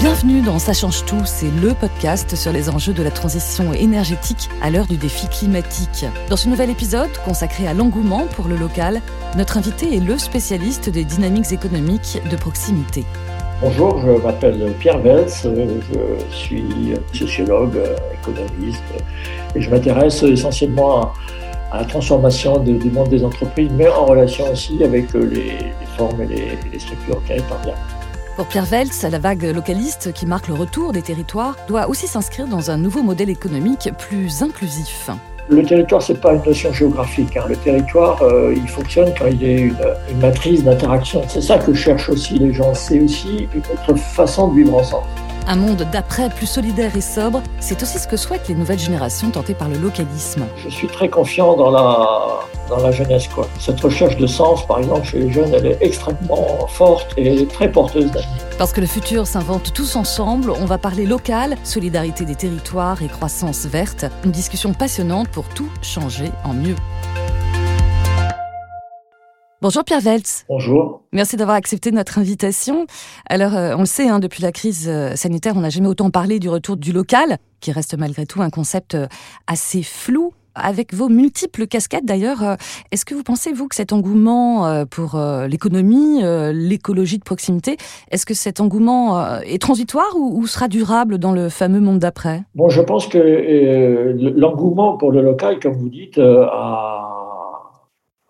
Bienvenue 0.00 0.42
dans 0.42 0.60
Ça 0.60 0.74
change 0.74 1.04
tout, 1.06 1.24
c'est 1.24 1.50
le 1.50 1.74
podcast 1.74 2.36
sur 2.36 2.52
les 2.52 2.70
enjeux 2.70 2.92
de 2.92 3.02
la 3.02 3.10
transition 3.10 3.72
énergétique 3.72 4.48
à 4.62 4.70
l'heure 4.70 4.86
du 4.86 4.96
défi 4.96 5.26
climatique. 5.26 6.06
Dans 6.30 6.36
ce 6.36 6.48
nouvel 6.48 6.70
épisode 6.70 7.10
consacré 7.24 7.66
à 7.66 7.74
l'engouement 7.74 8.26
pour 8.36 8.46
le 8.46 8.54
local, 8.54 9.00
notre 9.36 9.56
invité 9.56 9.96
est 9.96 10.00
le 10.00 10.16
spécialiste 10.16 10.88
des 10.88 11.04
dynamiques 11.04 11.50
économiques 11.50 12.22
de 12.30 12.36
proximité. 12.36 13.04
Bonjour, 13.60 14.00
je 14.00 14.22
m'appelle 14.22 14.72
Pierre 14.78 15.00
Vels, 15.00 15.26
je 15.28 16.32
suis 16.32 16.94
sociologue, 17.12 17.80
économiste 18.22 18.84
et 19.56 19.60
je 19.60 19.68
m'intéresse 19.68 20.22
essentiellement 20.22 21.12
à, 21.72 21.78
la 21.78 21.84
transformation 21.84 22.58
du 22.60 22.90
monde 22.92 23.08
des 23.08 23.24
entreprises, 23.24 23.70
mais 23.74 23.88
en 23.88 24.06
relation 24.06 24.48
aussi 24.52 24.80
avec 24.84 25.12
les, 25.12 25.74
formes 25.96 26.22
et 26.22 26.26
les, 26.26 26.58
les 26.72 26.78
structures 26.78 27.20
territoriales. 27.24 27.74
Pour 28.38 28.46
Pierre 28.46 28.66
Veltz, 28.66 29.02
la 29.02 29.18
vague 29.18 29.42
localiste 29.42 30.12
qui 30.12 30.24
marque 30.24 30.46
le 30.46 30.54
retour 30.54 30.92
des 30.92 31.02
territoires 31.02 31.56
doit 31.66 31.88
aussi 31.88 32.06
s'inscrire 32.06 32.46
dans 32.46 32.70
un 32.70 32.76
nouveau 32.76 33.02
modèle 33.02 33.30
économique 33.30 33.90
plus 33.98 34.44
inclusif. 34.44 35.10
Le 35.48 35.64
territoire, 35.64 36.00
ce 36.00 36.12
n'est 36.12 36.20
pas 36.20 36.34
une 36.34 36.42
notion 36.44 36.72
géographique. 36.72 37.36
Hein. 37.36 37.46
Le 37.48 37.56
territoire, 37.56 38.22
euh, 38.22 38.54
il 38.56 38.68
fonctionne 38.68 39.12
quand 39.18 39.26
il 39.26 39.44
a 39.44 39.48
une, 39.48 39.76
une 40.12 40.20
matrice 40.20 40.62
d'interaction. 40.62 41.24
C'est 41.26 41.40
ça 41.40 41.58
que 41.58 41.74
cherchent 41.74 42.10
aussi 42.10 42.38
les 42.38 42.52
gens. 42.52 42.72
C'est 42.74 43.00
aussi 43.00 43.48
une 43.52 43.62
autre 43.72 43.96
façon 43.98 44.52
de 44.52 44.58
vivre 44.58 44.76
ensemble. 44.76 45.08
Un 45.50 45.56
monde 45.56 45.86
d'après 45.90 46.28
plus 46.28 46.46
solidaire 46.46 46.94
et 46.94 47.00
sobre, 47.00 47.42
c'est 47.58 47.82
aussi 47.82 47.98
ce 47.98 48.06
que 48.06 48.18
souhaitent 48.18 48.48
les 48.48 48.54
nouvelles 48.54 48.78
générations 48.78 49.30
tentées 49.30 49.54
par 49.54 49.70
le 49.70 49.78
localisme. 49.78 50.44
Je 50.58 50.68
suis 50.68 50.88
très 50.88 51.08
confiant 51.08 51.56
dans 51.56 51.70
la, 51.70 52.40
dans 52.68 52.82
la 52.82 52.90
jeunesse. 52.90 53.28
Quoi. 53.28 53.48
Cette 53.58 53.80
recherche 53.80 54.18
de 54.18 54.26
sens, 54.26 54.66
par 54.66 54.78
exemple, 54.80 55.06
chez 55.06 55.20
les 55.20 55.32
jeunes, 55.32 55.54
elle 55.54 55.64
est 55.64 55.78
extrêmement 55.80 56.66
forte 56.68 57.14
et 57.16 57.46
très 57.46 57.72
porteuse 57.72 58.10
d'avenir. 58.10 58.28
Parce 58.58 58.74
que 58.74 58.82
le 58.82 58.86
futur 58.86 59.26
s'invente 59.26 59.72
tous 59.72 59.96
ensemble, 59.96 60.50
on 60.50 60.66
va 60.66 60.76
parler 60.76 61.06
local, 61.06 61.56
solidarité 61.64 62.26
des 62.26 62.34
territoires 62.34 63.02
et 63.02 63.08
croissance 63.08 63.64
verte. 63.64 64.04
Une 64.26 64.32
discussion 64.32 64.74
passionnante 64.74 65.28
pour 65.28 65.48
tout 65.48 65.70
changer 65.80 66.30
en 66.44 66.52
mieux. 66.52 66.76
Bonjour 69.60 69.82
Pierre 69.82 70.00
Veltz. 70.00 70.44
Bonjour. 70.48 71.02
Merci 71.12 71.36
d'avoir 71.36 71.56
accepté 71.56 71.90
notre 71.90 72.20
invitation. 72.20 72.86
Alors, 73.28 73.56
euh, 73.56 73.74
on 73.74 73.80
le 73.80 73.86
sait, 73.86 74.08
hein, 74.08 74.20
depuis 74.20 74.40
la 74.40 74.52
crise 74.52 74.86
euh, 74.88 75.16
sanitaire, 75.16 75.54
on 75.56 75.60
n'a 75.62 75.68
jamais 75.68 75.88
autant 75.88 76.10
parlé 76.10 76.38
du 76.38 76.48
retour 76.48 76.76
du 76.76 76.92
local, 76.92 77.38
qui 77.58 77.72
reste 77.72 77.98
malgré 77.98 78.24
tout 78.24 78.40
un 78.40 78.50
concept 78.50 78.94
euh, 78.94 79.08
assez 79.48 79.82
flou. 79.82 80.32
Avec 80.54 80.94
vos 80.94 81.08
multiples 81.08 81.66
casquettes 81.66 82.04
d'ailleurs, 82.04 82.56
est-ce 82.90 83.04
que 83.04 83.14
vous 83.14 83.22
pensez, 83.22 83.52
vous, 83.52 83.68
que 83.68 83.76
cet 83.76 83.92
engouement 83.92 84.84
pour 84.86 85.16
l'économie, 85.46 86.20
l'écologie 86.52 87.18
de 87.18 87.22
proximité, 87.22 87.76
est-ce 88.10 88.26
que 88.26 88.34
cet 88.34 88.60
engouement 88.60 89.38
est 89.42 89.62
transitoire 89.62 90.16
ou, 90.16 90.44
sera 90.48 90.66
durable 90.66 91.18
dans 91.18 91.30
le 91.30 91.48
fameux 91.48 91.78
monde 91.78 92.00
d'après? 92.00 92.42
Bon, 92.56 92.68
je 92.68 92.80
pense 92.80 93.06
que 93.06 93.20
l'engouement 94.36 94.96
pour 94.96 95.12
le 95.12 95.22
local, 95.22 95.60
comme 95.60 95.74
vous 95.74 95.90
dites, 95.90 96.18
a 96.18 97.17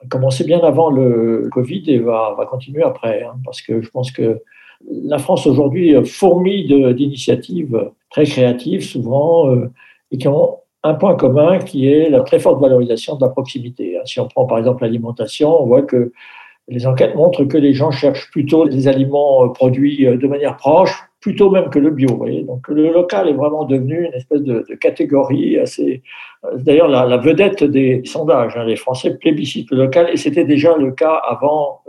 commencé 0.08 0.44
bien 0.44 0.60
avant 0.60 0.90
le 0.90 1.48
Covid 1.52 1.84
et 1.86 1.98
va, 1.98 2.34
va 2.36 2.46
continuer 2.46 2.82
après. 2.82 3.22
Hein, 3.22 3.36
parce 3.44 3.62
que 3.62 3.80
je 3.80 3.90
pense 3.90 4.10
que 4.10 4.42
la 4.90 5.18
France 5.18 5.46
aujourd'hui 5.46 5.94
fourmille 6.04 6.94
d'initiatives 6.94 7.90
très 8.10 8.24
créatives 8.24 8.84
souvent 8.84 9.50
euh, 9.50 9.70
et 10.12 10.18
qui 10.18 10.28
ont 10.28 10.58
un 10.84 10.94
point 10.94 11.16
commun 11.16 11.58
qui 11.58 11.88
est 11.88 12.08
la 12.08 12.20
très 12.20 12.38
forte 12.38 12.60
valorisation 12.60 13.16
de 13.16 13.24
la 13.24 13.30
proximité. 13.30 13.98
Hein. 13.98 14.02
Si 14.04 14.20
on 14.20 14.28
prend 14.28 14.46
par 14.46 14.58
exemple 14.58 14.82
l'alimentation, 14.82 15.62
on 15.62 15.66
voit 15.66 15.82
que 15.82 16.12
les 16.68 16.86
enquêtes 16.86 17.14
montrent 17.14 17.44
que 17.44 17.58
les 17.58 17.72
gens 17.72 17.90
cherchent 17.90 18.30
plutôt 18.30 18.68
des 18.68 18.88
aliments 18.88 19.44
euh, 19.44 19.48
produits 19.48 20.06
euh, 20.06 20.16
de 20.16 20.26
manière 20.28 20.56
proche, 20.56 21.07
plutôt 21.20 21.50
même 21.50 21.70
que 21.70 21.78
le 21.78 21.90
bio. 21.90 22.08
Voyez 22.16 22.42
Donc 22.44 22.68
le 22.68 22.92
local 22.92 23.28
est 23.28 23.34
vraiment 23.34 23.64
devenu 23.64 24.06
une 24.06 24.14
espèce 24.14 24.42
de, 24.42 24.64
catégorie 24.80 25.58
assez. 25.58 26.02
Euh, 26.44 26.56
d'ailleurs, 26.56 26.88
la, 26.88 27.16
vedette 27.16 27.64
des 27.64 28.02
sondages, 28.04 28.56
hein, 28.56 28.64
les 28.64 28.76
Français 28.76 29.16
plébiscitent 29.16 29.70
le 29.70 29.78
local 29.78 30.08
et 30.12 30.16
c'était 30.16 30.44
déjà 30.44 30.76
le 30.76 30.92
cas 30.92 31.20
avant, 31.28 31.82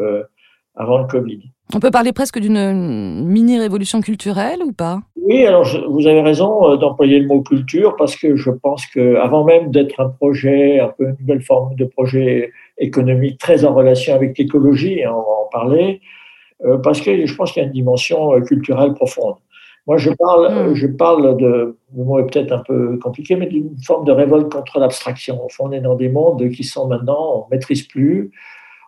avant 0.76 0.98
le 0.98 1.06
Covid. 1.06 1.42
On 1.76 1.80
peut 1.80 1.92
parler 1.92 2.14
presque 2.14 2.40
d'une 2.40 3.24
mini-révolution 3.26 4.02
culturelle 4.02 4.60
ou 4.66 4.72
pas? 4.72 5.02
Oui, 5.22 5.46
alors 5.46 5.68
vous 5.88 6.08
avez 6.08 6.22
raison 6.22 6.76
d'employer 6.78 7.20
le 7.20 7.28
mot 7.28 7.42
culture 7.42 7.96
parce 7.96 8.16
que 8.16 8.36
je 8.36 8.50
pense 8.50 8.88
qu'avant 8.88 9.44
même 9.44 9.70
d'être 9.70 10.00
un 10.00 10.10
projet, 10.10 10.80
un 10.80 10.88
peu 10.88 11.10
une 11.10 11.18
nouvelle 11.20 11.44
forme 11.44 11.76
de 11.76 11.86
projet 11.86 12.52
économique 12.80 13.38
très 13.40 13.66
en 13.66 13.76
relation 13.76 14.16
avec 14.16 14.36
l'écologie, 14.40 15.04
hein, 15.04 15.12
on 15.14 15.22
va 15.22 15.38
en 15.46 15.50
parler, 15.52 16.02
euh, 16.02 16.19
parce 16.84 17.02
que 17.02 17.26
je 17.26 17.36
pense 17.36 17.52
qu'il 17.52 17.62
y 17.62 17.66
a 17.66 17.68
une 17.68 17.74
dimension 17.74 18.34
euh, 18.34 18.42
culturelle 18.42 18.94
profonde. 18.94 19.36
Moi, 19.88 19.98
je 19.98 20.12
parle, 20.12 20.72
hmm. 20.72 20.76
je 20.76 20.88
parle 20.88 21.38
de, 21.38 21.78
le 21.96 22.04
mot 22.04 22.20
est 22.20 22.26
peut-être 22.26 22.52
un 22.52 22.60
peu 22.60 22.98
compliqué, 22.98 23.36
mais 23.36 23.48
d'une 23.48 23.76
forme 23.84 24.06
de 24.06 24.12
révolte 24.12 24.52
contre 24.52 24.80
l'abstraction. 24.80 25.44
Au 25.44 25.50
fond, 25.50 25.68
on 25.68 25.72
est 25.72 25.82
dans 25.82 25.96
des 25.96 26.10
mondes 26.10 26.50
qui 26.52 26.64
sont 26.64 26.88
maintenant, 26.88 27.36
on 27.36 27.46
ne 27.50 27.56
maîtrise 27.56 27.84
plus, 27.88 28.32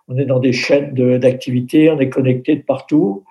on 0.08 0.18
est 0.18 0.26
dans 0.26 0.40
des 0.40 0.54
chaînes 0.54 0.94
d'activités, 0.94 1.90
on 1.90 2.00
est 2.00 2.10
connecté 2.10 2.58
de 2.58 2.64
partout. 2.64 3.24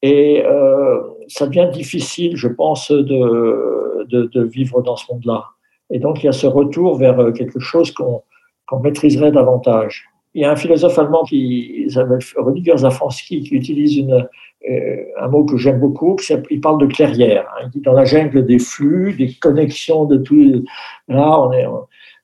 Et 0.00 0.42
euh, 0.44 1.00
ça 1.28 1.46
devient 1.46 1.68
difficile, 1.72 2.36
je 2.36 2.48
pense, 2.48 2.90
de, 2.90 4.06
de, 4.08 4.24
de 4.24 4.42
vivre 4.42 4.82
dans 4.82 4.96
ce 4.96 5.12
monde-là. 5.12 5.44
Et 5.90 5.98
donc, 5.98 6.22
il 6.22 6.26
y 6.26 6.28
a 6.28 6.32
ce 6.32 6.46
retour 6.46 6.96
vers 6.96 7.32
quelque 7.34 7.60
chose 7.60 7.90
qu'on 7.92 8.22
qu'on 8.66 8.80
maîtriserait 8.80 9.32
davantage. 9.32 10.08
Il 10.34 10.42
y 10.42 10.44
a 10.44 10.50
un 10.50 10.56
philosophe 10.56 10.98
allemand 10.98 11.24
qui 11.24 11.86
s'appelle 11.88 12.20
Rüdiger 12.36 12.78
Zafransky 12.78 13.42
qui 13.42 13.54
utilise 13.54 13.98
une, 13.98 14.26
euh, 14.70 14.96
un 15.20 15.28
mot 15.28 15.44
que 15.44 15.56
j'aime 15.56 15.78
beaucoup, 15.78 16.16
il 16.50 16.60
parle 16.60 16.80
de 16.80 16.86
clairière. 16.86 17.46
Hein. 17.50 17.64
Il 17.66 17.70
dit 17.70 17.80
dans 17.80 17.92
la 17.92 18.04
jungle 18.04 18.46
des 18.46 18.58
flux, 18.58 19.12
des 19.12 19.34
connexions 19.34 20.06
de 20.06 20.16
tout. 20.16 20.64
Là, 21.08 21.40
on 21.40 21.52
est 21.52 21.66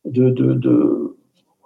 de, 0.06 0.30
de, 0.30 0.54
de 0.54 1.16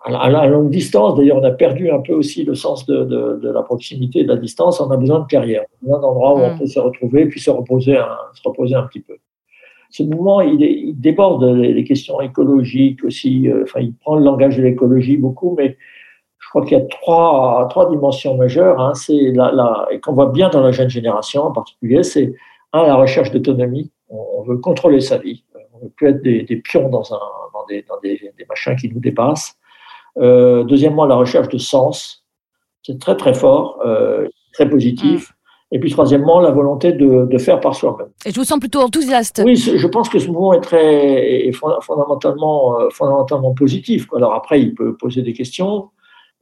à 0.05 0.29
la 0.31 0.47
longue 0.47 0.71
distance. 0.71 1.17
D'ailleurs, 1.17 1.37
on 1.37 1.45
a 1.45 1.53
perdu 1.53 1.91
un 1.91 2.01
peu 2.01 2.13
aussi 2.13 2.43
le 2.43 2.57
sens 2.57 2.87
de, 2.87 3.05
de, 3.05 3.49
la 3.49 3.63
proximité 3.63 4.21
et 4.21 4.25
de 4.25 4.29
la 4.29 4.37
distance. 4.37 4.81
On 4.81 4.91
a 4.91 4.97
besoin 4.97 5.21
de 5.21 5.27
clairière, 5.27 5.63
on 5.71 5.75
a 5.75 5.79
besoin 5.83 6.01
d'endroits 6.01 6.35
où 6.35 6.39
on 6.39 6.55
mm. 6.55 6.59
peut 6.59 6.67
se 6.67 6.81
retrouver 6.81 7.27
puis 7.27 7.39
se 7.39 7.51
reposer 7.51 7.99
un, 7.99 8.17
se 8.35 8.43
reposer 8.45 8.75
un 8.75 8.83
petit 8.83 9.01
peu 9.01 9.15
ce 9.93 10.03
mouvement, 10.03 10.41
il, 10.41 10.95
déborde 10.99 11.45
les 11.45 11.85
questions 11.85 12.21
écologiques 12.21 13.05
aussi. 13.05 13.49
Euh, 13.49 13.65
enfin, 13.65 13.81
il 13.81 13.95
prend 13.95 14.17
le 14.17 14.25
langage 14.25 14.57
de 14.57 14.63
l'écologie 14.63 15.19
beaucoup, 15.19 15.55
mais 15.57 15.77
je 16.43 16.49
crois 16.49 16.63
qu'il 16.65 16.77
y 16.77 16.81
a 16.81 16.85
trois, 16.85 17.67
trois 17.71 17.89
dimensions 17.89 18.37
majeures. 18.37 18.81
Hein. 18.81 18.95
C'est 18.95 19.33
la, 19.33 19.87
et 19.91 20.01
qu'on 20.01 20.13
voit 20.13 20.31
bien 20.31 20.51
dans 20.51 20.61
la 20.61 20.73
jeune 20.73 20.91
génération 20.91 21.45
en 21.45 21.53
particulier, 21.53 22.03
c'est 22.03 22.35
un, 22.73 22.83
la 22.85 22.97
recherche 22.97 23.31
d'autonomie. 23.31 23.93
On, 24.09 24.43
veut 24.43 24.59
contrôler 24.59 25.01
sa 25.01 25.19
vie. 25.19 25.45
On 25.73 25.79
ne 25.79 25.83
veut 25.85 25.91
plus 25.97 26.09
être 26.09 26.23
des, 26.23 26.57
pions 26.57 26.89
dans, 26.89 27.15
un, 27.15 27.21
dans, 27.55 27.65
des, 27.69 27.83
dans 27.89 27.99
des, 28.03 28.33
des, 28.37 28.45
machins 28.49 28.75
qui 28.77 28.89
nous 28.89 28.99
dépassent. 28.99 29.55
Euh, 30.19 30.65
deuxièmement, 30.65 31.07
la 31.07 31.15
recherche 31.15 31.49
de 31.49 31.59
sens. 31.59 32.25
C'est 32.83 32.99
très 32.99 33.17
très 33.17 33.35
fort, 33.35 33.81
euh, 33.87 34.29
très 34.53 34.69
positif. 34.69 35.33
Et 35.71 35.79
puis 35.79 35.91
troisièmement, 35.91 36.41
la 36.41 36.51
volonté 36.51 36.93
de, 36.93 37.25
de 37.25 37.39
faire 37.39 37.61
par 37.61 37.77
soi-même. 37.77 38.09
Et 38.27 38.33
je 38.33 38.39
vous 38.39 38.45
sens 38.45 38.59
plutôt 38.59 38.81
enthousiaste. 38.81 39.43
Oui, 39.45 39.55
je 39.57 39.87
pense 39.87 40.09
que 40.09 40.19
ce 40.19 40.27
mouvement 40.27 40.53
est 40.53 40.61
très 40.61 41.51
fondamentalement, 41.53 42.81
euh, 42.81 42.89
fondamentalement 42.91 43.55
positif. 43.55 44.09
Alors 44.15 44.35
après, 44.35 44.61
il 44.61 44.75
peut 44.75 44.97
poser 44.97 45.23
des 45.23 45.33
questions 45.33 45.89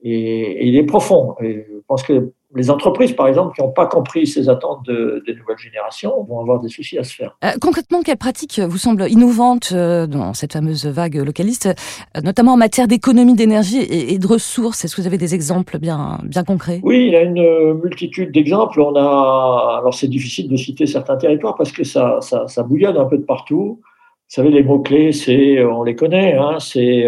et, 0.02 0.66
il 0.66 0.76
est 0.76 0.84
profond. 0.84 1.34
Et 1.42 1.66
je 1.68 1.78
pense 1.86 2.02
que 2.02 2.32
les 2.56 2.68
entreprises, 2.70 3.12
par 3.12 3.28
exemple, 3.28 3.54
qui 3.54 3.62
n'ont 3.62 3.70
pas 3.70 3.86
compris 3.86 4.26
ces 4.26 4.48
attentes 4.48 4.84
de, 4.84 5.22
des 5.24 5.34
nouvelles 5.34 5.58
générations, 5.58 6.24
vont 6.24 6.40
avoir 6.40 6.58
des 6.58 6.68
soucis 6.68 6.98
à 6.98 7.04
se 7.04 7.14
faire. 7.14 7.36
Euh, 7.44 7.50
concrètement, 7.60 8.02
quelles 8.02 8.16
pratiques 8.16 8.58
vous 8.58 8.78
semblent 8.78 9.08
innovantes 9.08 9.70
euh, 9.72 10.08
dans 10.08 10.34
cette 10.34 10.54
fameuse 10.54 10.86
vague 10.86 11.14
localiste, 11.16 11.66
euh, 11.66 12.20
notamment 12.22 12.54
en 12.54 12.56
matière 12.56 12.88
d'économie 12.88 13.34
d'énergie 13.34 13.80
et, 13.80 14.18
de 14.18 14.26
ressources? 14.26 14.84
Est-ce 14.84 14.96
que 14.96 15.00
vous 15.00 15.06
avez 15.06 15.18
des 15.18 15.34
exemples 15.34 15.78
bien, 15.78 16.18
bien 16.24 16.42
concrets? 16.42 16.80
Oui, 16.82 17.06
il 17.06 17.12
y 17.12 17.16
a 17.16 17.22
une 17.22 17.74
multitude 17.74 18.32
d'exemples. 18.32 18.80
On 18.80 18.96
a, 18.96 19.78
alors 19.78 19.94
c'est 19.94 20.08
difficile 20.08 20.48
de 20.48 20.56
citer 20.56 20.86
certains 20.86 21.16
territoires 21.16 21.54
parce 21.54 21.70
que 21.70 21.84
ça, 21.84 22.18
ça, 22.20 22.48
ça 22.48 22.62
bouillonne 22.64 22.96
un 22.96 23.04
peu 23.04 23.18
de 23.18 23.24
partout. 23.24 23.80
Vous 23.80 24.34
savez, 24.34 24.50
les 24.50 24.62
mots-clés, 24.62 25.12
c'est, 25.12 25.64
on 25.64 25.82
les 25.82 25.96
connaît, 25.96 26.34
hein, 26.34 26.58
c'est 26.60 27.04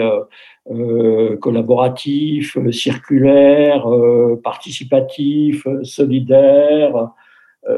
euh, 0.70 1.36
collaboratif, 1.38 2.56
euh, 2.56 2.70
circulaire, 2.70 3.92
euh, 3.92 4.40
participatif, 4.44 5.66
solidaire. 5.82 7.10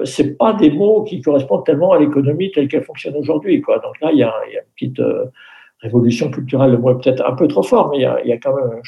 c'est 0.04 0.36
pas 0.36 0.52
des 0.52 0.70
mots 0.70 1.02
qui 1.02 1.20
correspondent 1.22 1.64
tellement 1.64 1.92
à 1.92 1.98
l'économie 1.98 2.50
telle 2.52 2.68
qu'elle 2.68 2.84
fonctionne 2.84 3.16
aujourd'hui. 3.16 3.60
Donc 3.60 4.00
là, 4.02 4.10
il 4.12 4.18
y 4.18 4.22
a, 4.22 4.34
une 4.52 4.60
petite 4.74 5.00
révolution 5.80 6.30
culturelle, 6.30 6.72
le 6.72 6.78
mot 6.78 6.90
est 6.90 7.02
peut-être 7.02 7.26
un 7.26 7.34
peu 7.34 7.48
trop 7.48 7.62
fort, 7.62 7.90
mais 7.90 7.98
il 7.98 8.28
y 8.28 8.32
a, 8.32 8.38
quand 8.38 8.54
même 8.54 8.70
un, 8.78 8.82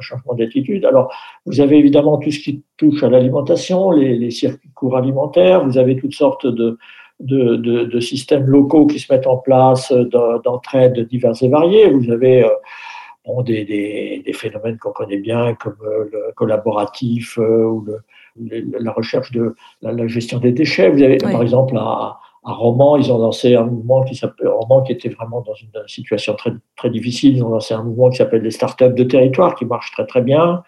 changement 0.00 0.34
d'attitude. 0.34 0.84
Alors, 0.86 1.12
vous 1.46 1.60
avez 1.60 1.78
évidemment 1.78 2.18
tout 2.18 2.30
ce 2.30 2.40
qui 2.40 2.62
touche 2.78 3.02
à 3.02 3.08
l'alimentation, 3.10 3.90
les, 3.90 4.30
circuits 4.30 4.70
courts 4.74 4.96
alimentaires, 4.96 5.64
vous 5.66 5.78
avez 5.78 5.96
toutes 5.96 6.14
sortes 6.14 6.46
de 6.46 8.00
systèmes 8.00 8.46
locaux 8.46 8.86
qui 8.86 8.98
se 8.98 9.12
mettent 9.12 9.26
en 9.26 9.36
place 9.36 9.92
d'entraide 9.92 11.06
diverses 11.08 11.42
et 11.42 11.48
variées. 11.48 11.90
Vous 11.90 12.10
avez 12.10 12.44
bon, 13.26 13.42
des, 13.42 13.64
des, 13.64 14.22
des, 14.24 14.32
phénomènes 14.32 14.78
qu'on 14.78 14.92
connaît 14.92 15.18
bien, 15.18 15.54
comme 15.54 15.76
euh, 15.82 16.08
le 16.12 16.32
collaboratif 16.34 17.38
euh, 17.38 17.64
ou 17.64 17.86
le, 17.86 18.78
la 18.78 18.92
recherche 18.92 19.32
de 19.32 19.54
la, 19.82 20.06
gestion 20.06 20.38
des 20.38 20.52
déchets. 20.52 20.90
Vous 20.90 21.02
avez, 21.02 21.18
par 21.18 21.42
exemple, 21.42 21.76
à, 21.76 22.18
à 22.44 22.52
Romans, 22.52 22.96
ils 22.96 23.10
ont 23.12 23.18
lancé 23.18 23.54
un 23.54 23.64
mouvement 23.64 24.02
qui 24.02 24.14
s'appelle 24.14 24.48
Romans, 24.48 24.82
qui 24.82 24.92
était 24.92 25.08
vraiment 25.08 25.40
dans 25.40 25.54
une 25.54 25.70
situation 25.86 26.34
très, 26.34 26.52
très 26.76 26.90
difficile. 26.90 27.36
Ils 27.36 27.42
ont 27.42 27.50
lancé 27.50 27.74
un 27.74 27.82
mouvement 27.82 28.10
qui 28.10 28.16
s'appelle 28.16 28.42
les 28.42 28.50
startups 28.50 28.92
de 28.92 29.04
territoire, 29.04 29.54
qui 29.54 29.64
marche 29.64 29.92
très 29.92 30.06
très 30.06 30.20
bien. 30.20 30.62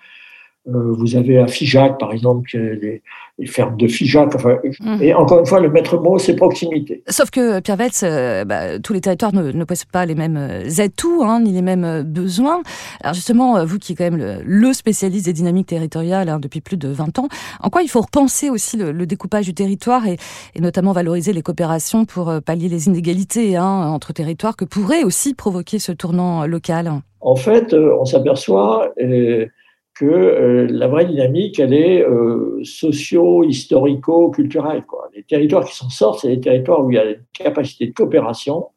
Euh, 0.68 0.94
vous 0.98 1.14
avez 1.14 1.38
à 1.38 1.46
Figeac, 1.46 1.98
par 1.98 2.12
exemple, 2.12 2.50
les, 2.54 3.02
les 3.38 3.46
fermes 3.46 3.76
de 3.76 3.86
Figeac. 3.86 4.34
Enfin, 4.34 4.58
mmh. 4.80 5.00
Et 5.00 5.14
encore 5.14 5.38
une 5.38 5.46
fois, 5.46 5.60
le 5.60 5.70
maître 5.70 5.96
mot, 5.96 6.18
c'est 6.18 6.34
proximité. 6.34 7.04
Sauf 7.08 7.30
que, 7.30 7.60
Pierre 7.60 7.76
Vetz, 7.76 8.02
euh, 8.02 8.44
bah, 8.44 8.78
tous 8.80 8.92
les 8.92 9.00
territoires 9.00 9.32
ne, 9.32 9.52
ne, 9.52 9.64
possèdent 9.64 9.92
pas 9.92 10.06
les 10.06 10.16
mêmes 10.16 10.36
euh, 10.36 10.82
atouts, 10.82 11.22
hein, 11.22 11.40
ni 11.40 11.52
les 11.52 11.62
mêmes 11.62 12.02
besoins. 12.02 12.62
Alors 13.00 13.14
justement, 13.14 13.64
vous 13.64 13.78
qui 13.78 13.92
êtes 13.92 13.98
quand 13.98 14.04
même 14.04 14.16
le, 14.16 14.38
le 14.44 14.72
spécialiste 14.72 15.26
des 15.26 15.32
dynamiques 15.32 15.68
territoriales 15.68 16.28
hein, 16.28 16.40
depuis 16.40 16.60
plus 16.60 16.76
de 16.76 16.88
20 16.88 17.20
ans, 17.20 17.28
en 17.62 17.70
quoi 17.70 17.82
il 17.82 17.88
faut 17.88 18.00
repenser 18.00 18.50
aussi 18.50 18.76
le, 18.76 18.90
le 18.90 19.06
découpage 19.06 19.46
du 19.46 19.54
territoire 19.54 20.06
et, 20.06 20.16
et, 20.54 20.60
notamment 20.60 20.92
valoriser 20.92 21.32
les 21.32 21.42
coopérations 21.42 22.04
pour 22.04 22.32
pallier 22.44 22.68
les 22.68 22.88
inégalités 22.88 23.56
hein, 23.56 23.64
entre 23.64 24.12
territoires 24.12 24.56
que 24.56 24.64
pourrait 24.64 25.04
aussi 25.04 25.34
provoquer 25.34 25.78
ce 25.78 25.92
tournant 25.92 26.44
local? 26.46 26.90
En 27.20 27.36
fait, 27.36 27.72
on 27.74 28.04
s'aperçoit... 28.04 28.92
Euh, 29.00 29.46
que 29.96 30.04
euh, 30.04 30.66
la 30.70 30.86
vraie 30.88 31.06
dynamique, 31.06 31.58
elle 31.58 31.72
est 31.72 32.02
euh, 32.02 32.60
socio-historico-culturelle. 32.62 34.84
Les 35.14 35.22
territoires 35.22 35.64
qui 35.64 35.74
s'en 35.74 35.88
sortent, 35.88 36.20
c'est 36.20 36.28
les 36.28 36.40
territoires 36.40 36.84
où 36.84 36.90
il 36.90 36.96
y 36.96 36.98
a 36.98 37.04
une 37.04 37.24
capacité 37.32 37.86
de 37.86 37.92
coopération, 37.92 38.68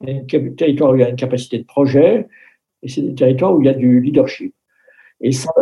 des 0.00 0.26
territoires 0.56 0.90
où 0.90 0.96
il 0.96 1.02
y 1.02 1.04
a 1.04 1.10
une 1.10 1.16
capacité 1.16 1.58
de 1.58 1.64
projet, 1.64 2.26
et 2.82 2.88
c'est 2.88 3.02
des 3.02 3.14
territoires 3.14 3.54
où 3.54 3.62
il 3.62 3.66
y 3.66 3.68
a 3.68 3.74
du 3.74 4.00
leadership. 4.00 4.52
Et 5.20 5.30
ça, 5.30 5.52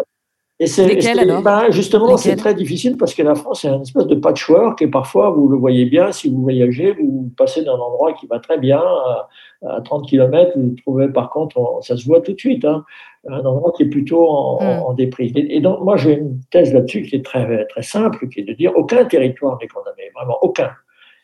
et 0.63 0.67
c'est, 0.67 1.43
ben, 1.43 1.71
justement, 1.71 2.17
c'est 2.17 2.37
très 2.37 2.55
difficile 2.55 2.97
parce 2.97 3.15
que 3.15 3.23
la 3.25 3.35
France 3.35 3.65
est 3.65 3.69
un 3.69 3.83
espèce 3.83 4.07
de 4.07 4.15
patchwork 4.15 4.81
et 4.81 4.87
parfois, 4.87 5.31
vous 5.31 5.49
le 5.49 5.57
voyez 5.57 5.87
bien, 5.87 6.13
si 6.13 6.31
vous 6.31 6.41
voyagez, 6.41 6.93
vous 6.93 7.33
passez 7.37 7.65
d'un 7.65 7.73
endroit 7.73 8.13
qui 8.13 8.29
va 8.29 8.39
très 8.39 8.59
bien 8.59 8.79
à, 8.81 9.81
30 9.85 10.09
km, 10.09 10.53
vous 10.57 10.77
trouvez 10.83 11.09
par 11.09 11.31
contre, 11.31 11.81
ça 11.81 11.97
se 11.97 12.05
voit 12.05 12.21
tout 12.21 12.35
de 12.35 12.39
suite, 12.39 12.65
hein, 12.65 12.85
un 13.29 13.41
endroit 13.41 13.73
qui 13.77 13.83
est 13.83 13.89
plutôt 13.89 14.29
en, 14.29 14.63
hmm. 14.63 14.83
en, 14.87 14.93
déprise. 14.93 15.33
Et, 15.35 15.59
donc, 15.61 15.81
moi, 15.81 15.97
j'ai 15.97 16.13
une 16.13 16.39
thèse 16.53 16.73
là-dessus 16.73 17.03
qui 17.03 17.17
est 17.17 17.25
très, 17.25 17.67
très 17.67 17.83
simple, 17.83 18.29
qui 18.29 18.41
est 18.41 18.45
de 18.45 18.53
dire 18.53 18.71
aucun 18.77 19.05
territoire 19.05 19.59
n'est 19.61 19.67
condamné, 19.67 20.13
vraiment 20.15 20.39
aucun. 20.43 20.71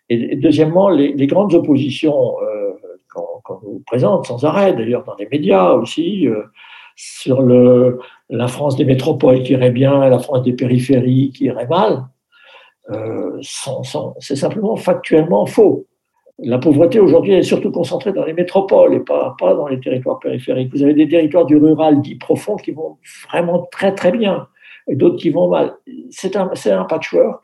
Et, 0.08 0.34
deuxièmement, 0.34 0.88
les, 0.88 1.12
les, 1.12 1.26
grandes 1.28 1.54
oppositions 1.54 2.34
euh, 2.42 2.72
qu'on, 3.14 3.60
nous 3.62 3.84
présente 3.86 4.26
sans 4.26 4.44
arrêt, 4.44 4.72
d'ailleurs 4.72 5.04
dans 5.04 5.14
les 5.14 5.28
médias 5.30 5.74
aussi, 5.74 6.26
euh, 6.26 6.42
sur 6.96 7.42
le, 7.42 8.00
la 8.30 8.48
France 8.48 8.76
des 8.76 8.84
métropoles 8.84 9.42
qui 9.42 9.52
irait 9.52 9.70
bien, 9.70 10.08
la 10.08 10.18
France 10.18 10.42
des 10.42 10.52
périphéries 10.52 11.32
qui 11.34 11.44
irait 11.44 11.66
mal, 11.66 12.04
euh, 12.90 13.40
c'est 14.20 14.36
simplement 14.36 14.76
factuellement 14.76 15.46
faux. 15.46 15.86
La 16.38 16.58
pauvreté 16.58 17.00
aujourd'hui 17.00 17.32
est 17.32 17.42
surtout 17.42 17.72
concentrée 17.72 18.12
dans 18.12 18.24
les 18.24 18.32
métropoles 18.32 18.94
et 18.94 19.00
pas, 19.00 19.34
pas 19.38 19.54
dans 19.54 19.66
les 19.66 19.80
territoires 19.80 20.20
périphériques. 20.20 20.72
Vous 20.72 20.82
avez 20.82 20.94
des 20.94 21.08
territoires 21.08 21.46
du 21.46 21.56
rural 21.56 22.00
dit 22.00 22.14
profond 22.14 22.56
qui 22.56 22.70
vont 22.70 22.98
vraiment 23.28 23.66
très 23.72 23.92
très 23.92 24.12
bien 24.12 24.46
et 24.86 24.94
d'autres 24.94 25.16
qui 25.16 25.30
vont 25.30 25.48
mal. 25.48 25.74
C'est 26.10 26.36
un, 26.36 26.50
un 26.66 26.84
patchwork. 26.84 27.42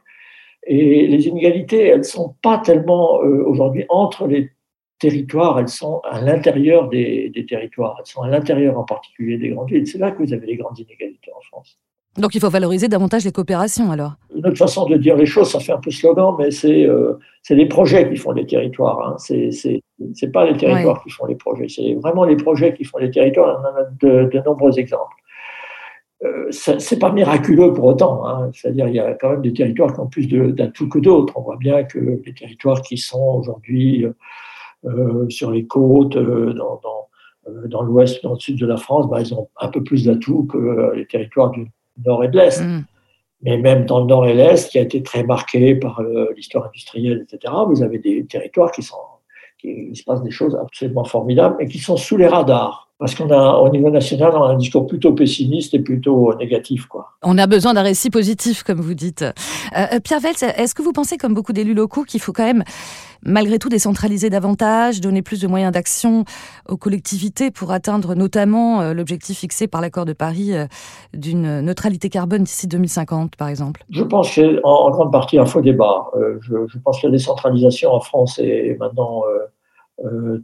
Et 0.66 1.06
les 1.08 1.26
inégalités, 1.26 1.88
elles 1.88 1.98
ne 1.98 2.04
sont 2.04 2.36
pas 2.40 2.58
tellement 2.58 3.20
euh, 3.22 3.44
aujourd'hui 3.44 3.84
entre 3.90 4.26
les 4.26 4.50
territoires, 4.98 5.58
elles 5.58 5.68
sont 5.68 6.00
à 6.10 6.20
l'intérieur 6.20 6.88
des, 6.88 7.32
territoires, 7.48 7.96
elles 7.98 8.06
sont 8.06 8.22
à 8.22 8.28
l'intérieur 8.28 8.78
en 8.78 8.84
particulier 8.84 9.38
des 9.38 9.50
grandes 9.50 9.70
villes. 9.70 9.86
C'est 9.86 9.98
là 9.98 10.10
que 10.10 10.22
vous 10.22 10.32
avez 10.32 10.46
les 10.46 10.56
grandes 10.56 10.78
inégalités 10.78 11.30
en 11.36 11.40
France. 11.40 11.78
Donc 12.16 12.34
il 12.36 12.40
faut 12.40 12.48
valoriser 12.48 12.86
davantage 12.86 13.24
les 13.24 13.32
coopérations 13.32 13.90
alors 13.90 14.12
Une 14.34 14.46
autre 14.46 14.56
façon 14.56 14.86
de 14.86 14.96
dire 14.96 15.16
les 15.16 15.26
choses, 15.26 15.50
ça 15.50 15.58
fait 15.58 15.72
un 15.72 15.80
peu 15.80 15.90
slogan, 15.90 16.36
mais 16.38 16.52
c'est 16.52 16.84
euh, 16.84 17.18
les 17.50 17.66
projets 17.66 18.08
qui 18.08 18.16
font 18.16 18.30
les 18.30 18.46
territoires. 18.46 19.00
Hein. 19.00 19.16
C'est 19.18 19.50
n'est 19.98 20.30
pas 20.30 20.44
les 20.44 20.56
territoires 20.56 21.02
qui 21.02 21.10
font 21.10 21.26
les 21.26 21.34
projets, 21.34 21.66
c'est 21.68 21.94
vraiment 21.94 22.24
les 22.24 22.36
projets 22.36 22.72
qui 22.72 22.84
font 22.84 22.98
les 22.98 23.10
territoires. 23.10 23.60
On 23.60 23.66
en 23.66 23.82
a 23.82 23.84
de, 24.00 24.30
de 24.30 24.42
nombreux 24.44 24.78
exemples. 24.78 25.16
Euh, 26.24 26.46
c'est 26.50 26.98
pas 26.98 27.12
miraculeux 27.12 27.72
pour 27.72 27.84
autant. 27.84 28.26
Hein. 28.26 28.50
C'est-à-dire 28.54 28.88
il 28.88 28.94
y 28.94 29.00
a 29.00 29.14
quand 29.14 29.30
même 29.30 29.42
des 29.42 29.52
territoires 29.52 29.92
qui 29.92 30.00
ont 30.00 30.06
plus 30.06 30.26
d'atouts 30.26 30.88
que 30.88 30.98
d'autres. 30.98 31.34
On 31.36 31.42
voit 31.42 31.56
bien 31.56 31.84
que 31.84 31.98
les 31.98 32.34
territoires 32.34 32.80
qui 32.80 32.96
sont 32.96 33.40
aujourd'hui 33.40 34.04
euh, 34.04 34.14
sur 35.28 35.50
les 35.50 35.66
côtes, 35.66 36.16
euh, 36.16 36.52
dans, 36.52 36.80
dans, 36.82 37.08
euh, 37.48 37.66
dans 37.68 37.82
l'ouest, 37.82 38.22
dans 38.22 38.34
le 38.34 38.38
sud 38.38 38.58
de 38.58 38.66
la 38.66 38.76
France, 38.76 39.08
bah, 39.08 39.20
ils 39.20 39.34
ont 39.34 39.48
un 39.60 39.68
peu 39.68 39.82
plus 39.82 40.04
d'atouts 40.04 40.44
que 40.44 40.92
les 40.94 41.06
territoires 41.06 41.50
du 41.50 41.70
nord 42.04 42.24
et 42.24 42.28
de 42.28 42.36
l'est. 42.36 42.60
Mm. 42.60 42.84
Mais 43.42 43.58
même 43.58 43.84
dans 43.84 44.00
le 44.00 44.06
nord 44.06 44.26
et 44.26 44.34
l'est, 44.34 44.70
qui 44.70 44.78
a 44.78 44.82
été 44.82 45.02
très 45.02 45.22
marqué 45.22 45.74
par 45.74 46.02
l'histoire 46.34 46.66
industrielle, 46.66 47.26
etc., 47.30 47.52
vous 47.68 47.82
avez 47.82 47.98
des 47.98 48.24
territoires 48.24 48.72
qui 48.72 48.82
sont, 48.82 48.96
qui, 49.58 49.88
il 49.90 49.96
se 49.96 50.02
passe 50.04 50.22
des 50.22 50.30
choses 50.30 50.56
absolument 50.56 51.04
formidables 51.04 51.56
et 51.60 51.66
qui 51.66 51.78
sont 51.78 51.98
sous 51.98 52.16
les 52.16 52.26
radars. 52.26 52.83
Parce 52.98 53.14
qu'on 53.16 53.28
a, 53.30 53.56
au 53.58 53.68
niveau 53.70 53.90
national, 53.90 54.32
on 54.36 54.44
a 54.44 54.48
un 54.50 54.56
discours 54.56 54.86
plutôt 54.86 55.12
pessimiste 55.12 55.74
et 55.74 55.80
plutôt 55.80 56.32
négatif, 56.36 56.86
quoi. 56.86 57.10
On 57.22 57.36
a 57.38 57.46
besoin 57.46 57.74
d'un 57.74 57.82
récit 57.82 58.08
positif, 58.08 58.62
comme 58.62 58.80
vous 58.80 58.94
dites. 58.94 59.24
Euh, 59.76 59.98
Pierre 60.02 60.20
Veltz, 60.20 60.44
est-ce 60.44 60.74
que 60.76 60.82
vous 60.82 60.92
pensez, 60.92 61.16
comme 61.16 61.34
beaucoup 61.34 61.52
d'élus 61.52 61.74
locaux, 61.74 62.04
qu'il 62.04 62.20
faut 62.20 62.32
quand 62.32 62.44
même 62.44 62.62
malgré 63.24 63.58
tout 63.58 63.68
décentraliser 63.68 64.30
davantage, 64.30 65.00
donner 65.00 65.22
plus 65.22 65.40
de 65.40 65.48
moyens 65.48 65.72
d'action 65.72 66.24
aux 66.68 66.76
collectivités 66.76 67.50
pour 67.50 67.72
atteindre 67.72 68.14
notamment 68.14 68.80
euh, 68.80 68.94
l'objectif 68.94 69.38
fixé 69.38 69.66
par 69.66 69.80
l'accord 69.80 70.04
de 70.04 70.12
Paris 70.12 70.52
euh, 70.52 70.66
d'une 71.14 71.60
neutralité 71.60 72.08
carbone 72.10 72.44
d'ici 72.44 72.68
2050, 72.68 73.36
par 73.36 73.48
exemple? 73.48 73.84
Je 73.90 74.02
pense 74.02 74.34
qu'en 74.34 74.60
en 74.62 74.90
grande 74.90 75.12
partie 75.12 75.38
un 75.38 75.46
faux 75.46 75.62
débat. 75.62 76.06
Euh, 76.16 76.38
je, 76.42 76.78
pense 76.78 77.00
que 77.00 77.06
la 77.06 77.12
décentralisation 77.12 77.92
en 77.92 78.00
France 78.00 78.38
est 78.38 78.76
maintenant 78.78 79.22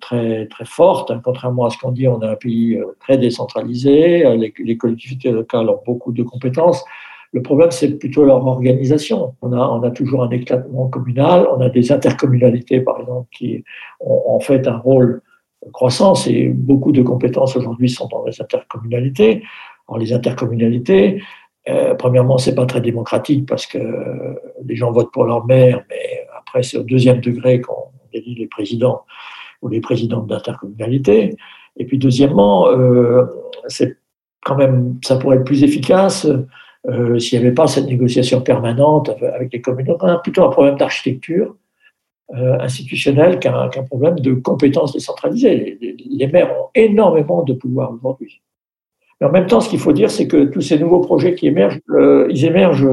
très, 0.00 0.46
très 0.46 0.64
forte. 0.64 1.12
Contrairement 1.22 1.66
à 1.66 1.70
ce 1.70 1.78
qu'on 1.78 1.92
dit, 1.92 2.06
on 2.06 2.20
a 2.20 2.30
un 2.30 2.36
pays 2.36 2.80
très 3.00 3.18
décentralisé. 3.18 4.24
les 4.36 4.76
collectivités 4.76 5.30
locales 5.30 5.68
ont 5.68 5.80
beaucoup 5.84 6.12
de 6.12 6.22
compétences. 6.22 6.84
Le 7.32 7.42
problème, 7.42 7.70
c'est 7.70 7.96
plutôt 7.98 8.24
leur 8.24 8.44
organisation. 8.44 9.34
On 9.40 9.52
a, 9.52 9.58
on 9.58 9.82
a 9.82 9.90
toujours 9.90 10.24
un 10.24 10.30
éclatement 10.30 10.88
communal, 10.88 11.46
on 11.54 11.60
a 11.60 11.68
des 11.68 11.92
intercommunalités, 11.92 12.80
par 12.80 13.00
exemple, 13.00 13.28
qui 13.32 13.64
ont 14.00 14.22
en 14.26 14.40
fait 14.40 14.66
un 14.66 14.78
rôle 14.78 15.22
croissant 15.72 16.14
et 16.26 16.48
beaucoup 16.48 16.90
de 16.90 17.02
compétences 17.02 17.54
aujourd'hui 17.56 17.88
sont 17.88 18.08
dans 18.08 18.24
les 18.24 18.40
intercommunalités. 18.40 19.44
Alors, 19.88 19.98
les 19.98 20.12
intercommunalités, 20.12 21.22
euh, 21.68 21.94
premièrement, 21.94 22.38
c'est 22.38 22.54
pas 22.54 22.66
très 22.66 22.80
démocratique 22.80 23.46
parce 23.46 23.66
que 23.66 23.78
les 24.64 24.74
gens 24.74 24.90
votent 24.90 25.12
pour 25.12 25.24
leur 25.24 25.46
maire, 25.46 25.84
mais 25.88 26.26
après, 26.36 26.62
c'est 26.64 26.78
au 26.78 26.82
deuxième 26.82 27.20
degré 27.20 27.60
qu'on 27.60 27.90
élit 28.12 28.34
les 28.34 28.48
présidents 28.48 29.02
ou 29.62 29.68
les 29.68 29.80
présidentes 29.80 30.26
d'intercommunalités. 30.26 31.36
Et 31.76 31.84
puis, 31.84 31.98
deuxièmement, 31.98 32.68
euh, 32.68 33.24
c'est 33.68 33.96
quand 34.44 34.56
même, 34.56 34.98
ça 35.04 35.16
pourrait 35.16 35.36
être 35.36 35.44
plus 35.44 35.62
efficace 35.62 36.26
euh, 36.88 37.18
s'il 37.18 37.38
n'y 37.38 37.46
avait 37.46 37.54
pas 37.54 37.66
cette 37.66 37.86
négociation 37.86 38.40
permanente 38.40 39.10
avec 39.34 39.52
les 39.52 39.60
communes. 39.60 39.94
on 40.00 40.06
a 40.06 40.18
plutôt 40.18 40.44
un 40.44 40.48
problème 40.48 40.76
d'architecture 40.76 41.54
euh, 42.34 42.58
institutionnelle 42.60 43.38
qu'un 43.38 43.68
problème 43.88 44.18
de 44.18 44.32
compétences 44.32 44.92
décentralisées. 44.94 45.78
Les, 46.08 46.26
maires 46.26 46.52
ont 46.58 46.68
énormément 46.74 47.42
de 47.42 47.52
pouvoir 47.52 47.92
aujourd'hui. 47.92 48.40
Mais 49.20 49.26
en 49.26 49.30
même 49.30 49.46
temps, 49.46 49.60
ce 49.60 49.68
qu'il 49.68 49.78
faut 49.78 49.92
dire, 49.92 50.10
c'est 50.10 50.26
que 50.26 50.44
tous 50.44 50.62
ces 50.62 50.78
nouveaux 50.78 51.00
projets 51.00 51.34
qui 51.34 51.48
émergent, 51.48 51.80
euh, 51.90 52.26
ils 52.30 52.46
émergent 52.46 52.88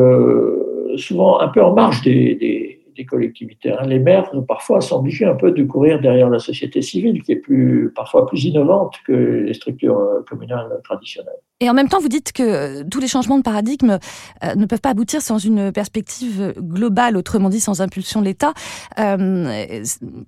souvent 0.97 1.39
un 1.39 1.47
peu 1.47 1.63
en 1.63 1.73
marge 1.73 2.01
des 2.01 2.35
des 2.35 2.76
collectivités. 3.05 3.71
Hein. 3.71 3.85
Les 3.85 3.99
maires, 3.99 4.31
parfois, 4.47 4.81
sont 4.81 4.97
obligés 4.97 5.25
un 5.25 5.35
peu 5.35 5.51
de 5.51 5.63
courir 5.63 5.99
derrière 5.99 6.29
la 6.29 6.39
société 6.39 6.81
civile, 6.81 7.21
qui 7.23 7.31
est 7.31 7.37
plus, 7.37 7.91
parfois 7.95 8.25
plus 8.25 8.45
innovante 8.45 8.95
que 9.05 9.13
les 9.13 9.53
structures 9.53 9.97
euh, 9.97 10.23
communales 10.27 10.79
traditionnelles. 10.83 11.39
Et 11.59 11.69
en 11.69 11.73
même 11.73 11.89
temps, 11.89 11.99
vous 11.99 12.09
dites 12.09 12.31
que 12.31 12.43
euh, 12.43 12.83
tous 12.89 12.99
les 12.99 13.07
changements 13.07 13.37
de 13.37 13.43
paradigme 13.43 13.99
euh, 14.43 14.55
ne 14.55 14.65
peuvent 14.65 14.81
pas 14.81 14.89
aboutir 14.89 15.21
sans 15.21 15.37
une 15.37 15.71
perspective 15.71 16.53
globale, 16.59 17.17
autrement 17.17 17.49
dit 17.49 17.59
sans 17.59 17.81
impulsion 17.81 18.21
de 18.21 18.25
l'État. 18.25 18.53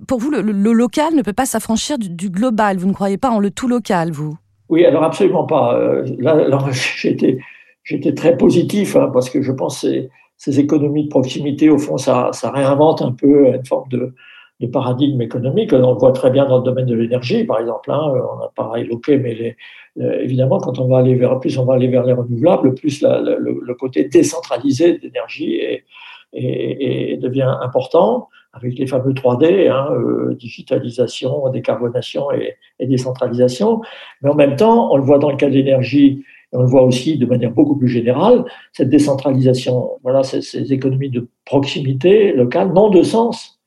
pour 0.08 0.20
vous, 0.20 0.32
le, 0.32 0.74
local 0.74 1.16
ne 1.16 1.22
peut 1.22 1.34
pas 1.34 1.46
s'affranchir 1.46 1.98
du, 1.98 2.30
global. 2.30 2.78
Vous 2.78 2.88
ne 2.88 2.94
croyez 2.94 3.18
pas 3.18 3.30
en 3.30 3.40
le 3.40 3.52
tout 3.52 3.68
local, 3.68 4.12
vous? 4.12 4.38
Oui, 4.70 4.86
alors 4.86 5.04
absolument 5.04 5.46
pas. 5.46 5.78
là, 6.20 6.60
j'étais 7.84 8.14
très 8.14 8.38
positif 8.38 8.96
hein, 8.96 9.10
parce 9.12 9.30
que 9.30 9.42
je 9.42 9.52
pense 9.52 9.82
que 9.82 10.10
ces 10.40 10.60
économies 10.60 11.04
de 11.04 11.10
proximité, 11.10 11.70
au 11.70 11.78
fond, 11.78 11.98
ça, 11.98 12.30
ça 12.32 12.50
réinvente 12.50 13.02
un 13.02 13.12
peu 13.12 13.54
une 13.54 13.66
forme 13.66 13.90
de, 13.90 14.14
de, 14.62 14.68
paradigme 14.68 15.22
économique. 15.22 15.74
On 15.74 15.92
le 15.94 16.00
voit 16.00 16.14
très 16.14 16.32
bien 16.32 16.46
dans 16.46 16.58
le 16.58 16.64
domaine 16.64 16.86
de 16.86 16.96
l'énergie, 16.96 17.44
par 17.44 17.60
exemple. 17.60 17.92
Hein. 17.92 18.02
on 18.02 18.40
n'a 18.40 18.50
pas 18.56 18.80
évoqué, 18.80 19.18
mais 19.18 19.36
les, 19.36 19.58
évidemment, 19.98 20.60
quand 20.60 20.80
on 20.80 20.88
va 20.88 21.00
aller 21.00 21.14
vers 21.16 21.40
plus 21.40 21.58
on 21.58 21.66
va 21.66 21.74
aller 21.74 21.90
vers 21.90 22.04
les 22.04 22.14
renouvelables, 22.14 22.74
plus 22.74 23.02
la, 23.02 23.20
le, 23.20 23.60
le, 23.62 23.74
côté 23.76 24.06
décentralisé 24.06 24.98
d'énergie 24.98 25.56
est, 25.56 25.84
et, 26.32 27.18
devient 27.18 27.54
important 27.62 28.30
avec 28.54 28.80
les 28.80 28.88
fameux 28.88 29.12
3D, 29.12 29.70
hein, 29.70 29.90
euh, 29.92 30.36
digitalisation, 30.36 31.50
décarbonation 31.50 32.32
et, 32.32 32.56
et, 32.80 32.88
décentralisation. 32.88 33.82
Mais 34.22 34.30
en 34.30 34.36
même 34.36 34.56
temps, 34.56 34.92
on 34.92 34.98
le 34.98 35.04
voit 35.04 35.20
dans 35.20 35.30
le 35.30 35.38
cas 35.38 35.50
de 35.50 35.54
l'énergie, 35.54 36.24
on 36.52 36.62
le 36.62 36.68
voit 36.68 36.84
aussi 36.84 37.18
de 37.18 37.26
manière 37.26 37.52
beaucoup 37.52 37.76
plus 37.76 37.88
générale, 37.88 38.46
cette 38.74 38.90
décentralisation, 38.90 39.92
voilà, 40.04 40.24
ces, 40.24 40.74
économies 40.74 41.10
de 41.10 41.28
proximité 41.46 42.34
locale 42.34 42.74
n'ont 42.74 42.90
de 42.90 43.04
sens 43.04 43.60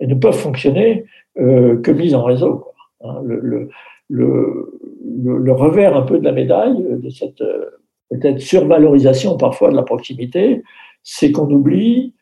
et 0.00 0.06
ne 0.06 0.14
peuvent 0.14 0.36
fonctionner 0.36 1.04
que 1.36 1.90
mises 1.90 2.14
en 2.14 2.24
réseau. 2.24 2.66
Hein, 3.02 3.20
le, 3.24 3.68
le, 4.08 4.78
le, 5.24 5.52
revers 5.52 5.96
un 5.96 6.02
peu 6.02 6.18
de 6.18 6.24
la 6.24 6.32
médaille 6.32 6.82
de 6.82 7.08
cette 7.10 7.42
peut-être 8.12 8.40
survalorisation 8.40 9.36
parfois 9.36 9.70
de 9.70 9.76
la 9.76 9.82
proximité, 9.82 10.62
c'est 11.02 11.32
qu'on 11.32 11.50
oublie 11.50 12.14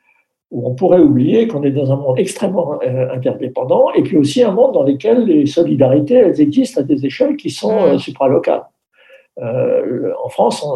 ou 0.50 0.68
on 0.68 0.74
pourrait 0.74 1.00
oublier 1.00 1.46
qu'on 1.46 1.62
est 1.62 1.70
dans 1.70 1.92
un 1.92 1.96
monde 1.96 2.18
extrêmement 2.18 2.80
interdépendant, 2.82 3.92
et 3.92 4.02
puis 4.02 4.16
aussi 4.16 4.42
un 4.42 4.50
monde 4.50 4.74
dans 4.74 4.82
lequel 4.82 5.24
les 5.24 5.46
solidarités 5.46 6.14
elles 6.14 6.40
existent 6.40 6.80
à 6.80 6.84
des 6.84 7.06
échelles 7.06 7.36
qui 7.36 7.50
sont 7.50 7.98
supralocales. 7.98 8.64
Euh, 9.38 10.12
en 10.22 10.28
France, 10.28 10.66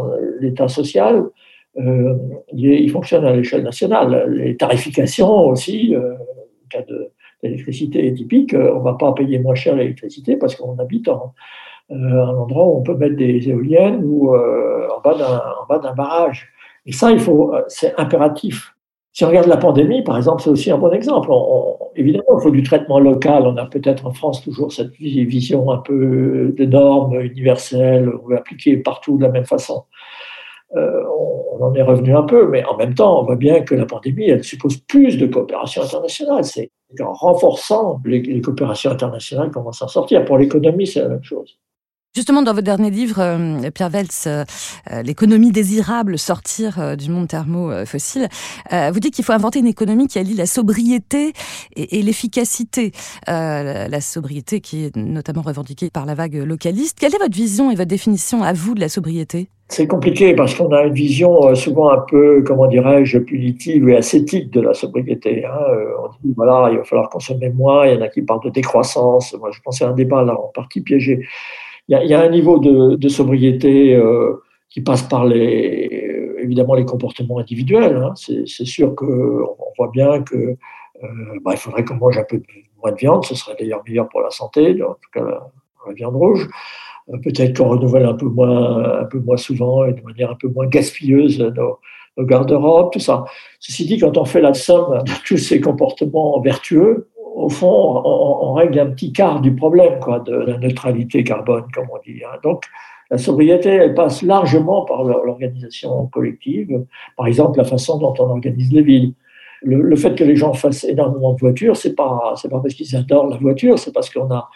l'État 0.40 0.68
social, 0.68 1.24
euh, 1.76 2.14
il, 2.52 2.90
fonctionne 2.90 3.24
à 3.24 3.32
l'échelle 3.32 3.62
nationale. 3.62 4.30
Les 4.30 4.56
tarifications 4.56 5.48
aussi, 5.48 5.94
euh, 5.94 6.14
en 6.14 6.68
cas 6.70 6.84
d'électricité 7.42 8.06
est 8.06 8.14
typique, 8.14 8.54
on 8.54 8.78
ne 8.78 8.84
va 8.84 8.94
pas 8.94 9.12
payer 9.12 9.38
moins 9.38 9.54
cher 9.54 9.76
l'électricité 9.76 10.36
parce 10.36 10.54
qu'on 10.54 10.78
habite 10.78 11.08
en, 11.08 11.34
un 11.90 12.28
endroit 12.28 12.64
où 12.66 12.78
on 12.78 12.82
peut 12.82 12.94
mettre 12.94 13.16
des 13.16 13.48
éoliennes 13.48 14.02
ou 14.04 14.34
en 14.34 15.00
bas 15.02 15.78
d'un 15.78 15.94
barrage. 15.94 16.48
Et 16.86 16.92
ça, 16.92 17.10
c'est 17.68 17.94
impératif 17.98 18.73
si 19.14 19.24
on 19.24 19.28
regarde 19.28 19.46
la 19.46 19.56
pandémie, 19.56 20.02
par 20.02 20.16
exemple, 20.16 20.42
c'est 20.42 20.50
aussi 20.50 20.72
un 20.72 20.76
bon 20.76 20.90
exemple. 20.92 21.30
évidemment, 21.94 22.36
il 22.36 22.42
faut 22.42 22.50
du 22.50 22.64
traitement 22.64 22.98
local. 22.98 23.44
On 23.46 23.56
a 23.56 23.64
peut-être 23.64 24.06
en 24.06 24.12
France 24.12 24.42
toujours 24.42 24.72
cette 24.72 24.90
vision 24.90 25.70
un 25.70 25.78
peu 25.78 26.52
de 26.56 26.64
normes 26.64 27.20
universelles, 27.20 28.10
on 28.12 28.26
veut 28.26 28.36
appliquer 28.36 28.76
partout 28.76 29.16
de 29.16 29.22
la 29.22 29.28
même 29.28 29.44
façon. 29.44 29.84
Euh, 30.74 31.04
on, 31.52 31.62
en 31.64 31.72
est 31.74 31.82
revenu 31.82 32.16
un 32.16 32.24
peu, 32.24 32.48
mais 32.48 32.64
en 32.64 32.76
même 32.76 32.94
temps, 32.94 33.20
on 33.20 33.24
voit 33.24 33.36
bien 33.36 33.60
que 33.60 33.76
la 33.76 33.86
pandémie, 33.86 34.28
elle 34.28 34.42
suppose 34.42 34.78
plus 34.78 35.16
de 35.16 35.26
coopération 35.28 35.82
internationale. 35.82 36.44
C'est 36.44 36.72
en 37.00 37.12
renforçant 37.12 38.00
les, 38.04 38.20
les 38.20 38.40
coopérations 38.40 38.90
internationales 38.90 39.52
qu'on 39.52 39.62
va 39.62 39.70
s'en 39.70 39.86
sortir. 39.86 40.24
Pour 40.24 40.38
l'économie, 40.38 40.88
c'est 40.88 41.02
la 41.02 41.08
même 41.08 41.22
chose. 41.22 41.56
Justement, 42.16 42.42
dans 42.42 42.52
votre 42.52 42.64
dernier 42.64 42.90
livre, 42.90 43.18
euh, 43.18 43.70
Pierre 43.74 43.90
Weltz, 43.90 44.28
euh, 44.28 44.44
euh, 44.92 45.02
L'économie 45.02 45.50
désirable, 45.50 46.16
sortir 46.16 46.96
du 46.96 47.10
monde 47.10 47.26
thermo-fossile, 47.26 48.28
vous 48.70 49.00
dites 49.00 49.14
qu'il 49.14 49.24
faut 49.24 49.32
inventer 49.32 49.58
une 49.58 49.66
économie 49.66 50.06
qui 50.06 50.20
allie 50.20 50.34
la 50.34 50.46
sobriété 50.46 51.32
et, 51.74 52.02
l'efficacité. 52.02 52.92
la 53.26 54.00
sobriété 54.00 54.60
qui 54.60 54.84
est 54.84 54.96
notamment 54.96 55.42
revendiquée 55.42 55.90
par 55.90 56.06
la 56.06 56.14
vague 56.14 56.36
localiste. 56.36 56.98
Quelle 57.00 57.14
est 57.14 57.18
votre 57.18 57.34
vision 57.34 57.70
et 57.70 57.74
votre 57.74 57.88
définition 57.88 58.42
à 58.42 58.52
vous 58.52 58.74
de 58.74 58.80
la 58.80 58.88
sobriété? 58.88 59.48
C'est 59.68 59.86
compliqué 59.86 60.34
parce 60.34 60.54
qu'on 60.54 60.70
a 60.72 60.84
une 60.84 60.94
vision 60.94 61.54
souvent 61.54 61.90
un 61.90 62.04
peu, 62.08 62.42
comment 62.46 62.68
dirais-je, 62.68 63.18
punitive 63.18 63.88
et 63.88 63.96
ascétique 63.96 64.50
de 64.50 64.60
la 64.60 64.74
sobriété. 64.74 65.44
Hein. 65.44 65.58
On 66.02 66.08
dit, 66.22 66.34
voilà, 66.36 66.70
il 66.70 66.78
va 66.78 66.84
falloir 66.84 67.08
consommer 67.08 67.50
moins, 67.50 67.86
il 67.86 67.94
y 67.94 67.98
en 67.98 68.02
a 68.02 68.08
qui 68.08 68.22
parlent 68.22 68.44
de 68.44 68.50
décroissance. 68.50 69.34
Moi, 69.38 69.50
je 69.52 69.60
pensais 69.62 69.84
à 69.84 69.88
un 69.88 69.94
débat 69.94 70.22
là 70.22 70.34
en 70.34 70.50
partie 70.54 70.80
piégé 70.80 71.20
il 71.88 72.08
y, 72.08 72.14
a, 72.14 72.20
un 72.22 72.30
niveau 72.30 72.58
de, 72.58 73.08
sobriété 73.08 73.94
euh, 73.94 74.42
qui 74.70 74.80
passe 74.80 75.02
par 75.02 75.26
les, 75.26 76.34
évidemment 76.42 76.74
les 76.74 76.84
comportements 76.86 77.38
individuels. 77.38 77.96
Hein. 77.96 78.14
C'est 78.16 78.64
sûr 78.64 78.94
qu'on 78.94 79.56
voit 79.76 79.90
bien 79.92 80.22
que 80.22 80.34
euh, 80.36 80.56
bah, 81.44 81.52
il 81.52 81.58
faudrait 81.58 81.84
qu'on 81.84 81.96
mange 81.96 82.16
un 82.16 82.24
peu 82.24 82.40
moins 82.82 82.92
de 82.92 82.96
viande, 82.96 83.24
ce 83.24 83.34
serait 83.34 83.56
d'ailleurs 83.58 83.82
meilleur 83.86 84.08
pour 84.08 84.22
la 84.22 84.30
santé, 84.30 84.82
en 84.82 84.94
tout 84.94 85.10
cas 85.12 85.24
la, 85.24 85.92
viande 85.92 86.16
rouge. 86.16 86.48
Euh, 87.10 87.18
peut-être 87.18 87.58
qu'on 87.58 87.68
renouvelle 87.68 88.06
un 88.06 88.14
peu 88.14 88.26
moins, 88.26 89.00
un 89.00 89.04
peu 89.04 89.18
moins 89.18 89.36
souvent 89.36 89.84
et 89.84 89.92
de 89.92 90.00
manière 90.02 90.30
un 90.30 90.36
peu 90.36 90.48
moins 90.48 90.66
gaspilleuse 90.66 91.38
nos, 91.40 91.78
nos 92.16 92.24
garde-robes, 92.24 92.92
tout 92.92 93.00
ça. 93.00 93.24
Ceci 93.60 93.84
dit, 93.84 93.98
quand 93.98 94.16
on 94.16 94.24
fait 94.24 94.40
la 94.40 94.54
somme 94.54 95.02
de 95.04 95.12
tous 95.26 95.36
ces 95.36 95.60
comportements 95.60 96.40
vertueux, 96.40 97.08
au 97.44 97.50
fond, 97.50 98.02
on, 98.04 98.52
règle 98.54 98.78
un 98.78 98.90
petit 98.90 99.12
quart 99.12 99.40
du 99.40 99.54
problème 99.54 99.98
quoi, 100.00 100.20
de 100.20 100.34
la 100.34 100.58
neutralité 100.58 101.24
carbone, 101.24 101.64
comme 101.74 101.86
on 101.92 101.98
dit. 102.04 102.22
Hein. 102.24 102.38
Donc, 102.42 102.64
la 103.10 103.18
sobriété, 103.18 103.68
elle 103.68 103.94
passe 103.94 104.22
largement 104.22 104.84
par 104.84 105.04
l'organisation 105.04 106.06
collective. 106.06 106.84
Par 107.16 107.26
exemple, 107.26 107.58
la 107.58 107.64
façon 107.64 107.98
dont 107.98 108.14
on 108.18 108.30
organise 108.30 108.72
les 108.72 108.82
villes. 108.82 109.12
Le, 109.62 109.96
fait 109.96 110.14
que 110.14 110.24
les 110.24 110.36
gens 110.36 110.52
fassent 110.52 110.84
énormément 110.84 111.32
de 111.32 111.38
voitures, 111.38 111.76
c'est 111.76 111.94
pas 111.94 112.34
pas 112.50 112.60
parce 112.60 112.74
qu'ils 112.74 112.94
adorent 112.96 113.28
la 113.28 113.38
voiture, 113.38 113.78
c'est 113.78 113.92
parce 113.92 114.10
qu'on 114.10 114.30
a 114.30 114.50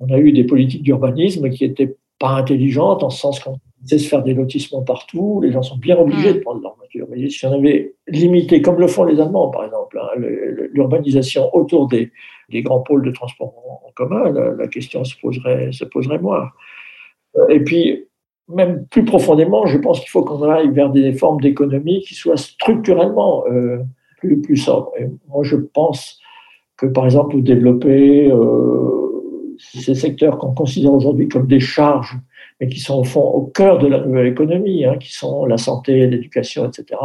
on 0.00 0.08
a 0.10 0.18
eu 0.18 0.32
des 0.32 0.44
politiques 0.44 0.82
d'urbanisme 0.82 1.50
qui 1.50 1.64
étaient 1.64 1.96
pas 2.18 2.30
intelligentes 2.30 3.02
en 3.02 3.10
ce 3.10 3.20
sens 3.20 3.40
qu'on 3.40 3.58
sait 3.88 3.98
se 3.98 4.08
faire 4.08 4.22
des 4.22 4.34
lotissements 4.34 4.82
partout. 4.82 5.40
Les 5.42 5.52
gens 5.52 5.62
sont 5.62 5.76
bien 5.76 5.96
obligés 5.98 6.34
de 6.34 6.38
prendre 6.40 6.62
leur 6.62 6.76
voiture. 6.76 7.06
Vous 7.08 7.28
si 7.28 7.46
on 7.46 7.52
avait 7.52 7.94
limité, 8.06 8.62
comme 8.62 8.78
le 8.78 8.86
font 8.86 9.04
les 9.04 9.20
Allemands 9.20 9.48
par 9.48 9.64
exemple, 9.64 9.98
hein, 10.00 10.20
l'urbanisation 10.72 11.54
autour 11.54 11.88
des, 11.88 12.10
des, 12.50 12.62
grands 12.62 12.80
pôles 12.80 13.04
de 13.04 13.10
transport 13.10 13.54
en 13.86 13.90
commun, 13.94 14.30
la, 14.30 14.68
question 14.68 15.04
se 15.04 15.14
poserait, 15.20 15.72
se 15.72 15.84
poserait 15.84 16.18
moins. 16.18 16.48
Euh, 17.36 17.48
et 17.48 17.60
puis, 17.60 18.06
même 18.48 18.86
plus 18.86 19.04
profondément, 19.04 19.66
je 19.66 19.78
pense 19.78 20.00
qu'il 20.00 20.08
faut 20.08 20.22
qu'on 20.22 20.42
aille 20.48 20.70
vers 20.70 20.90
des 20.90 21.12
formes 21.12 21.40
d'économie 21.40 22.00
qui 22.00 22.14
soient 22.14 22.36
structurellement 22.36 23.44
euh, 23.46 23.78
plus, 24.18 24.40
plus 24.40 24.56
sobres. 24.56 24.92
Et 24.98 25.06
moi, 25.28 25.44
je 25.44 25.56
pense 25.56 26.20
que, 26.76 26.86
par 26.86 27.04
exemple, 27.04 27.40
développer 27.42 28.30
euh, 28.30 29.07
ces 29.58 29.94
secteurs 29.94 30.38
qu'on 30.38 30.54
considère 30.54 30.92
aujourd'hui 30.92 31.28
comme 31.28 31.46
des 31.46 31.60
charges 31.60 32.18
mais 32.60 32.68
qui 32.68 32.80
sont 32.80 32.98
au 32.98 33.04
fond 33.04 33.20
au 33.20 33.42
cœur 33.42 33.78
de 33.78 33.86
la 33.86 34.00
nouvelle 34.00 34.26
économie, 34.26 34.84
hein, 34.84 34.96
qui 34.98 35.12
sont 35.12 35.44
la 35.44 35.58
santé, 35.58 36.06
l'éducation, 36.06 36.68
etc. 36.68 37.00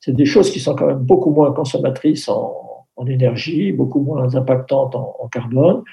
C'est 0.00 0.14
des 0.14 0.24
choses 0.24 0.50
qui 0.50 0.60
sont 0.60 0.74
quand 0.74 0.86
même 0.86 0.98
beaucoup 0.98 1.30
moins 1.30 1.52
consommatrices 1.52 2.28
en, 2.28 2.54
énergie, 3.06 3.70
beaucoup 3.70 4.00
moins 4.00 4.34
impactantes 4.34 4.96
en, 4.96 5.28
carbone, 5.30 5.84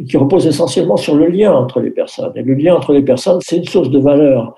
et 0.00 0.04
qui 0.04 0.16
reposent 0.16 0.48
essentiellement 0.48 0.96
sur 0.96 1.14
le 1.14 1.28
lien 1.28 1.52
entre 1.52 1.80
les 1.80 1.90
personnes. 1.90 2.32
Et 2.34 2.42
le 2.42 2.54
lien 2.54 2.74
entre 2.74 2.92
les 2.92 3.02
personnes, 3.02 3.38
c'est 3.40 3.58
une 3.58 3.68
source 3.68 3.88
de 3.88 4.00
valeur 4.00 4.56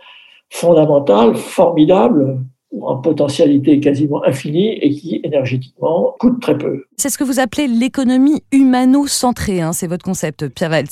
fondamentale, 0.48 1.34
formidable, 1.34 2.38
en 2.80 2.96
potentialité 2.96 3.80
quasiment 3.80 4.24
infinie 4.24 4.78
et 4.80 4.90
qui 4.90 5.20
énergétiquement 5.24 6.14
coûte 6.18 6.40
très 6.40 6.56
peu. 6.56 6.84
C'est 6.96 7.10
ce 7.10 7.18
que 7.18 7.24
vous 7.24 7.38
appelez 7.38 7.66
l'économie 7.66 8.42
humano-centrée, 8.50 9.60
hein, 9.60 9.72
c'est 9.72 9.86
votre 9.86 10.04
concept, 10.04 10.48
Pierre 10.48 10.70
Valls. 10.70 10.86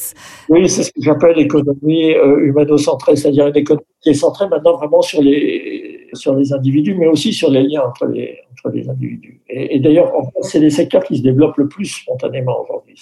Oui, 0.49 0.69
c'est 0.69 0.83
ce 0.83 0.93
que 0.93 1.01
j'appelle 1.03 1.37
l'économie 1.37 2.13
euh, 2.13 2.45
humano-centrée, 2.45 3.17
c'est-à-dire 3.17 3.47
une 3.47 3.57
économie 3.57 3.85
qui 4.03 4.11
est 4.11 4.15
centrée 4.15 4.49
maintenant 4.49 4.77
vraiment 4.77 5.03
sur 5.03 5.23
les, 5.23 6.09
sur 6.13 6.35
les 6.35 6.53
individus, 6.53 6.95
mais 6.95 7.07
aussi 7.07 7.33
sur 7.33 7.51
les 7.51 7.63
liens 7.63 7.83
entre 7.87 8.07
les, 8.07 8.39
entre 8.53 8.75
les 8.75 8.89
individus. 8.89 9.41
Et, 9.49 9.77
et 9.77 9.81
d'ailleurs, 9.81 10.13
c'est 10.43 10.61
les 10.61 10.71
secteurs 10.71 11.05
qui 11.05 11.17
se 11.19 11.23
développent 11.23 11.57
le 11.57 11.69
plus 11.69 11.87
spontanément 11.87 12.61
aujourd'hui. 12.63 12.97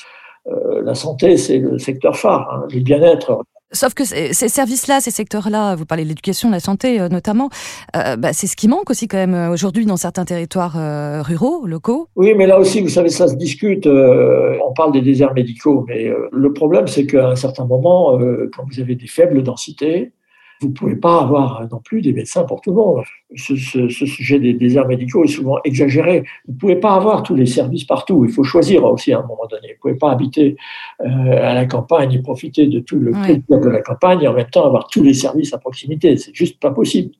Euh, 0.47 0.83
la 0.83 0.95
santé, 0.95 1.37
c'est 1.37 1.59
le 1.59 1.79
secteur 1.79 2.17
phare. 2.17 2.49
Hein. 2.53 2.67
Le 2.73 2.81
bien-être, 2.81 3.43
Sauf 3.71 3.93
que 3.93 4.05
ces 4.05 4.33
services-là, 4.33 5.01
ces 5.01 5.11
secteurs-là, 5.11 5.75
vous 5.75 5.85
parlez 5.85 6.05
de 6.05 6.09
l'éducation, 6.09 6.49
de 6.49 6.55
la 6.55 6.61
santé 6.61 7.01
euh, 7.01 7.09
notamment, 7.11 7.51
euh, 7.97 8.17
bah, 8.17 8.33
c'est 8.33 8.47
ce 8.47 8.57
qui 8.57 8.67
manque 8.67 8.89
aussi 8.89 9.09
quand 9.09 9.19
même 9.19 9.35
euh, 9.35 9.51
aujourd'hui 9.51 9.85
dans 9.85 9.99
certains 9.99 10.25
territoires 10.25 10.77
ruraux, 11.25 11.67
locaux. 11.67 12.09
Oui, 12.17 12.33
mais 12.35 12.47
là 12.47 12.59
aussi, 12.59 12.81
vous 12.81 12.89
savez, 12.89 13.11
ça 13.11 13.29
se 13.29 13.35
discute. 13.35 13.87
on 13.87 14.73
parle 14.75 14.93
des 14.93 15.03
déserts 15.03 15.35
médicaux, 15.35 15.85
mais 15.87 16.11
le 16.33 16.53
problème, 16.53 16.87
c'est 16.87 17.07
qu'à 17.07 17.29
un 17.29 17.37
certain 17.37 17.67
moment, 17.67 18.19
quand 18.55 18.65
vous 18.71 18.81
avez 18.81 18.95
des 18.95 19.07
faibles 19.07 19.43
densités, 19.43 20.13
vous 20.61 20.69
ne 20.69 20.73
pouvez 20.73 20.97
pas 20.97 21.21
avoir 21.21 21.67
non 21.71 21.79
plus 21.79 22.03
des 22.03 22.13
médecins 22.13 22.45
pour 22.45 22.61
tout 22.61 22.71
le 22.71 22.77
monde. 22.77 23.05
Ce, 23.37 23.55
sujet 23.89 24.41
des 24.41 24.55
déserts 24.55 24.89
médicaux 24.89 25.25
est 25.25 25.29
souvent 25.29 25.59
exagéré. 25.65 26.25
Vous 26.47 26.55
ne 26.55 26.59
pouvez 26.59 26.77
pas 26.77 26.95
avoir 26.95 27.23
tous 27.23 27.35
les 27.35 27.47
services 27.47 27.85
partout. 27.85 28.25
Il 28.25 28.33
faut 28.33 28.43
choisir 28.43 28.85
aussi 28.85 29.13
à 29.13 29.19
un 29.19 29.23
moment 29.23 29.47
donné. 29.49 29.69
Vous 29.69 29.75
ne 29.75 29.81
pouvez 29.81 29.95
pas 29.95 30.11
habiter 30.11 30.57
euh, 31.01 31.07
à 31.07 31.55
la 31.55 31.67
campagne 31.67 32.13
et 32.13 32.23
profiter 32.23 32.67
de 32.67 32.81
tout 32.81 32.99
le 32.99 33.13
plaisir 33.13 33.43
de 33.49 33.69
la 33.69 33.83
campagne 33.83 34.23
et 34.23 34.29
en 34.29 34.35
même 34.35 34.51
temps 34.51 34.67
avoir 34.67 34.89
tous 34.89 35.03
les 35.03 35.15
services 35.15 35.55
à 35.55 35.59
proximité. 35.59 36.17
C'est 36.17 36.35
juste 36.35 36.59
pas 36.61 36.71
possible. 36.71 37.13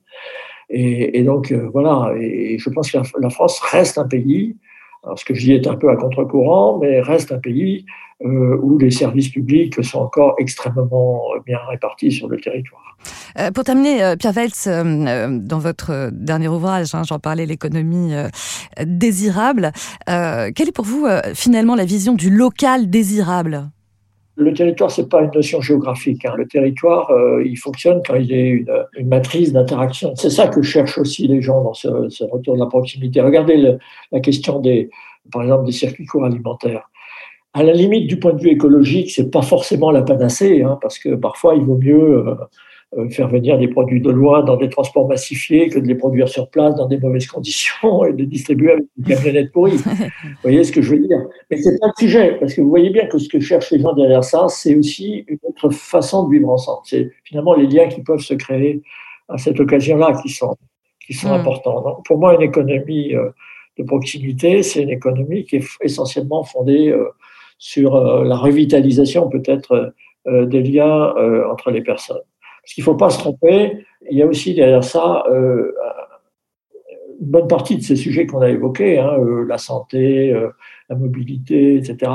Et, 0.69 1.23
donc 1.23 1.51
euh, 1.51 1.69
voilà. 1.71 2.13
Et 2.19 2.57
je 2.59 2.69
pense 2.69 2.91
que 2.91 2.99
la 3.19 3.29
France 3.29 3.59
reste 3.59 3.97
un 3.97 4.07
pays 4.07 4.55
alors, 5.03 5.17
ce 5.17 5.25
que 5.25 5.33
je 5.33 5.41
dis 5.41 5.53
est 5.53 5.67
un 5.67 5.75
peu 5.75 5.89
à 5.89 5.95
contre-courant, 5.95 6.77
mais 6.79 6.99
reste 6.99 7.31
un 7.31 7.39
pays 7.39 7.85
euh, 8.21 8.57
où 8.61 8.77
les 8.77 8.91
services 8.91 9.29
publics 9.29 9.81
sont 9.83 9.99
encore 9.99 10.35
extrêmement 10.39 11.23
bien 11.45 11.59
répartis 11.69 12.11
sur 12.11 12.27
le 12.27 12.37
territoire. 12.37 12.97
Euh, 13.37 13.51
pour 13.51 13.63
terminer, 13.63 14.03
euh, 14.03 14.15
Pierre 14.15 14.33
Weltz, 14.33 14.67
dans 14.67 15.59
votre 15.59 16.09
dernier 16.11 16.47
ouvrage, 16.47 16.95
hein, 16.95 17.03
j'en 17.07 17.19
parlais, 17.19 17.45
l'économie 17.45 18.13
désirable, 18.83 19.71
quelle 20.05 20.67
est 20.67 20.75
pour 20.75 20.85
vous 20.85 21.05
finalement 21.33 21.75
la 21.75 21.85
vision 21.85 22.13
du 22.13 22.29
local 22.29 22.89
désirable? 22.89 23.69
Le 24.39 24.53
territoire, 24.53 24.89
c'est 24.89 25.09
pas 25.09 25.21
une 25.21 25.31
notion 25.35 25.59
géographique. 25.59 26.23
Hein. 26.23 26.33
Le 26.37 26.47
territoire, 26.47 27.11
euh, 27.11 27.43
il 27.45 27.57
fonctionne 27.57 28.01
quand 28.07 28.15
il 28.15 28.31
est 28.31 28.47
une, 28.47 28.71
une 28.97 29.09
matrice 29.09 29.51
d'interaction. 29.51 30.13
C'est 30.15 30.29
ça 30.29 30.47
que 30.47 30.61
cherchent 30.61 30.97
aussi 30.97 31.27
les 31.27 31.41
gens 31.41 31.61
dans 31.61 31.73
ce, 31.73 32.07
ce 32.07 32.23
retour 32.23 32.53
de 32.55 32.59
la 32.61 32.67
proximité. 32.67 33.19
Regardez 33.19 33.77
la 34.13 34.19
question 34.21 34.61
des, 34.61 34.89
par 35.29 35.43
exemple, 35.43 35.65
des 35.65 35.73
circuits 35.73 36.05
courts 36.05 36.23
alimentaires. 36.23 36.89
À 37.53 37.63
la 37.63 37.73
limite, 37.73 38.07
du 38.07 38.17
point 38.17 38.31
de 38.31 38.41
vue 38.41 38.51
écologique, 38.51 39.11
c'est 39.11 39.29
pas 39.29 39.41
forcément 39.41 39.91
la 39.91 40.03
panacée, 40.03 40.63
hein, 40.63 40.79
parce 40.81 40.99
que 40.99 41.15
parfois, 41.15 41.55
il 41.55 41.63
vaut 41.63 41.77
mieux 41.77 41.99
euh, 41.99 42.29
euh, 42.29 42.35
faire 43.11 43.27
venir 43.27 43.57
des 43.59 43.67
produits 43.67 44.01
de 44.01 44.09
loin 44.09 44.43
dans 44.43 44.57
des 44.57 44.69
transports 44.69 45.07
massifiés 45.07 45.69
que 45.69 45.77
de 45.77 45.85
les 45.85 45.95
produire 45.95 46.27
sur 46.27 46.49
place 46.49 46.75
dans 46.75 46.87
des 46.87 46.97
mauvaises 46.97 47.27
conditions 47.27 48.03
et 48.05 48.13
de 48.13 48.25
distribuer 48.25 48.71
avec 48.71 48.85
des 48.97 49.15
camionnettes 49.15 49.51
pourries. 49.51 49.77
vous 49.77 50.29
voyez 50.41 50.63
ce 50.63 50.71
que 50.71 50.81
je 50.81 50.91
veux 50.91 50.99
dire? 50.99 51.19
Mais 51.51 51.57
c'est 51.57 51.79
pas 51.79 51.87
le 51.87 51.93
sujet, 51.99 52.37
parce 52.39 52.53
que 52.53 52.61
vous 52.61 52.69
voyez 52.69 52.89
bien 52.89 53.05
que 53.05 53.19
ce 53.19 53.29
que 53.29 53.39
cherchent 53.39 53.71
les 53.71 53.79
gens 53.79 53.93
derrière 53.93 54.23
ça, 54.23 54.47
c'est 54.49 54.75
aussi 54.75 55.23
une 55.27 55.37
autre 55.43 55.69
façon 55.69 56.27
de 56.27 56.33
vivre 56.33 56.49
ensemble. 56.49 56.81
C'est 56.83 57.11
finalement 57.23 57.53
les 57.53 57.67
liens 57.67 57.87
qui 57.87 58.01
peuvent 58.01 58.21
se 58.21 58.33
créer 58.33 58.81
à 59.27 59.37
cette 59.37 59.59
occasion-là 59.59 60.19
qui 60.23 60.29
sont, 60.29 60.57
qui 61.05 61.13
sont 61.13 61.29
hmm. 61.29 61.41
importants. 61.41 61.81
Donc, 61.81 62.05
pour 62.05 62.17
moi, 62.17 62.33
une 62.33 62.41
économie 62.41 63.13
euh, 63.13 63.29
de 63.77 63.83
proximité, 63.83 64.63
c'est 64.63 64.81
une 64.81 64.89
économie 64.89 65.45
qui 65.45 65.57
est 65.57 65.65
essentiellement 65.81 66.43
fondée 66.43 66.89
euh, 66.89 67.05
sur 67.59 67.99
la 68.23 68.37
revitalisation 68.37 69.27
peut-être 69.27 69.93
des 70.25 70.63
liens 70.63 71.13
entre 71.51 71.71
les 71.71 71.81
personnes. 71.81 72.21
Parce 72.61 72.73
qu'il 72.73 72.81
ne 72.81 72.85
faut 72.85 72.95
pas 72.95 73.09
se 73.09 73.19
tromper, 73.19 73.85
il 74.09 74.17
y 74.17 74.21
a 74.21 74.25
aussi 74.25 74.53
derrière 74.53 74.83
ça 74.83 75.23
euh, 75.29 75.73
une 77.19 77.27
bonne 77.27 77.47
partie 77.47 77.77
de 77.77 77.81
ces 77.81 77.95
sujets 77.95 78.25
qu'on 78.25 78.41
a 78.41 78.49
évoqués, 78.49 78.97
hein, 78.99 79.17
euh, 79.19 79.45
la 79.45 79.57
santé, 79.57 80.33
euh, 80.33 80.49
la 80.89 80.95
mobilité, 80.95 81.75
etc., 81.75 82.11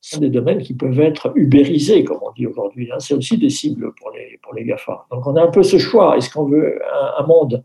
sont 0.00 0.20
des 0.20 0.28
domaines 0.28 0.60
qui 0.60 0.74
peuvent 0.74 1.00
être 1.00 1.32
ubérisés, 1.34 2.04
comme 2.04 2.18
on 2.20 2.32
dit 2.32 2.46
aujourd'hui. 2.46 2.90
Hein. 2.92 2.96
C'est 2.98 3.14
aussi 3.14 3.38
des 3.38 3.48
cibles 3.48 3.92
pour 3.98 4.10
les, 4.10 4.38
pour 4.42 4.52
les 4.52 4.64
GAFA. 4.64 5.06
Donc 5.10 5.26
on 5.26 5.34
a 5.36 5.42
un 5.42 5.50
peu 5.50 5.62
ce 5.62 5.78
choix. 5.78 6.18
Est-ce 6.18 6.28
qu'on 6.28 6.44
veut 6.44 6.78
un, 7.18 7.26
monde 7.26 7.64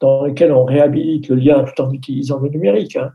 dans 0.00 0.26
lequel 0.26 0.52
on 0.52 0.64
réhabilite 0.64 1.28
le 1.28 1.36
lien 1.36 1.64
tout 1.64 1.80
en 1.80 1.90
utilisant 1.90 2.40
le 2.40 2.50
numérique 2.50 2.96
hein, 2.96 3.12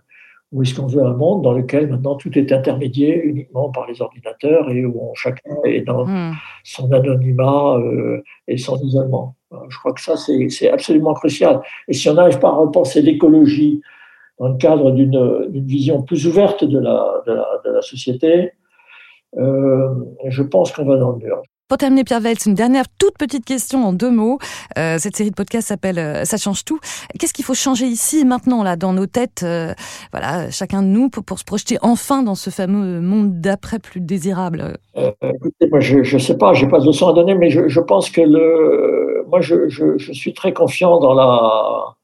ou 0.53 0.61
est-ce 0.61 0.75
qu'on 0.75 0.85
veut 0.85 1.03
un 1.03 1.15
monde 1.15 1.41
dans 1.41 1.51
lequel 1.51 1.89
maintenant 1.89 2.15
tout 2.15 2.37
est 2.37 2.51
intermédié 2.51 3.21
uniquement 3.23 3.69
par 3.69 3.87
les 3.87 4.01
ordinateurs 4.01 4.69
et 4.69 4.85
où 4.85 5.11
chacun 5.15 5.55
est 5.65 5.81
dans 5.81 6.05
hmm. 6.05 6.33
son 6.63 6.91
anonymat 6.93 7.77
euh, 7.77 8.23
et 8.47 8.57
son 8.57 8.77
isolement 8.77 9.35
Je 9.69 9.77
crois 9.79 9.93
que 9.93 10.01
ça, 10.01 10.15
c'est 10.15 10.69
absolument 10.69 11.15
crucial. 11.15 11.59
Et 11.87 11.93
si 11.93 12.07
on 12.07 12.13
n'arrive 12.13 12.39
pas 12.39 12.49
à 12.49 12.55
repenser 12.55 13.01
l'écologie 13.01 13.81
dans 14.39 14.49
le 14.49 14.57
cadre 14.57 14.91
d'une 14.91 15.65
vision 15.65 16.03
plus 16.03 16.27
ouverte 16.27 16.63
de 16.63 16.79
la, 16.79 17.23
de 17.25 17.33
la, 17.33 17.47
de 17.65 17.71
la 17.71 17.81
société, 17.81 18.51
euh, 19.37 19.89
je 20.27 20.43
pense 20.43 20.71
qu'on 20.71 20.85
va 20.85 20.97
dans 20.97 21.13
le 21.13 21.17
mur. 21.17 21.41
Pour 21.69 21.77
terminer, 21.77 22.03
Pierre 22.03 22.19
Weltz, 22.19 22.45
une 22.45 22.55
dernière 22.55 22.83
toute 22.99 23.17
petite 23.17 23.45
question 23.45 23.85
en 23.85 23.93
deux 23.93 24.11
mots. 24.11 24.37
Euh, 24.77 24.97
cette 24.99 25.15
série 25.15 25.29
de 25.29 25.35
podcasts 25.35 25.69
s'appelle 25.69 25.97
euh, 25.97 26.25
Ça 26.25 26.35
change 26.37 26.65
tout. 26.65 26.79
Qu'est-ce 27.17 27.33
qu'il 27.33 27.45
faut 27.45 27.53
changer 27.53 27.85
ici 27.85 28.25
maintenant, 28.25 28.63
là, 28.63 28.75
dans 28.75 28.91
nos 28.91 29.05
têtes, 29.05 29.41
euh, 29.43 29.73
voilà, 30.11 30.51
chacun 30.51 30.81
de 30.81 30.87
nous, 30.87 31.09
pour, 31.09 31.39
se 31.39 31.45
projeter 31.45 31.77
enfin 31.81 32.21
dans 32.21 32.35
ce 32.35 32.49
fameux 32.49 32.99
monde 32.99 33.39
d'après 33.39 33.79
plus 33.79 34.01
désirable? 34.01 34.77
Écoutez, 34.95 35.69
moi, 35.71 35.79
je 35.79 35.99
ne 35.99 36.19
sais 36.19 36.37
pas, 36.37 36.53
j'ai 36.53 36.67
pas 36.67 36.79
de 36.79 36.85
leçon 36.85 37.07
à 37.07 37.13
donner, 37.13 37.33
mais 37.33 37.49
je, 37.49 37.69
je 37.69 37.79
pense 37.79 38.09
que 38.09 38.21
le, 38.21 39.25
moi, 39.29 39.39
je, 39.39 39.69
je, 39.69 39.97
je, 39.97 40.11
suis 40.11 40.33
très 40.33 40.53
confiant 40.53 40.99
dans 40.99 41.13
la. 41.13 41.95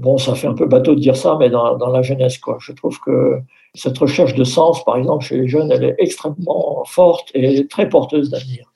Bon, 0.00 0.18
ça 0.18 0.34
fait 0.34 0.46
un 0.46 0.54
peu 0.54 0.66
bateau 0.66 0.94
de 0.94 1.00
dire 1.00 1.16
ça, 1.16 1.36
mais 1.38 1.50
dans, 1.50 1.76
la 1.76 2.02
jeunesse, 2.02 2.38
quoi. 2.38 2.58
Je 2.60 2.72
trouve 2.72 2.98
que 3.00 3.38
cette 3.74 3.98
recherche 3.98 4.34
de 4.34 4.44
sens, 4.44 4.84
par 4.84 4.96
exemple, 4.96 5.24
chez 5.24 5.36
les 5.38 5.48
jeunes, 5.48 5.70
elle 5.70 5.84
est 5.84 5.96
extrêmement 5.98 6.84
forte 6.86 7.30
et 7.34 7.66
très 7.66 7.88
porteuse 7.88 8.30
d'avenir. 8.30 8.72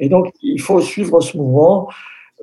Et 0.00 0.08
donc, 0.08 0.32
il 0.42 0.60
faut 0.60 0.80
suivre 0.80 1.20
ce 1.20 1.36
mouvement. 1.36 1.88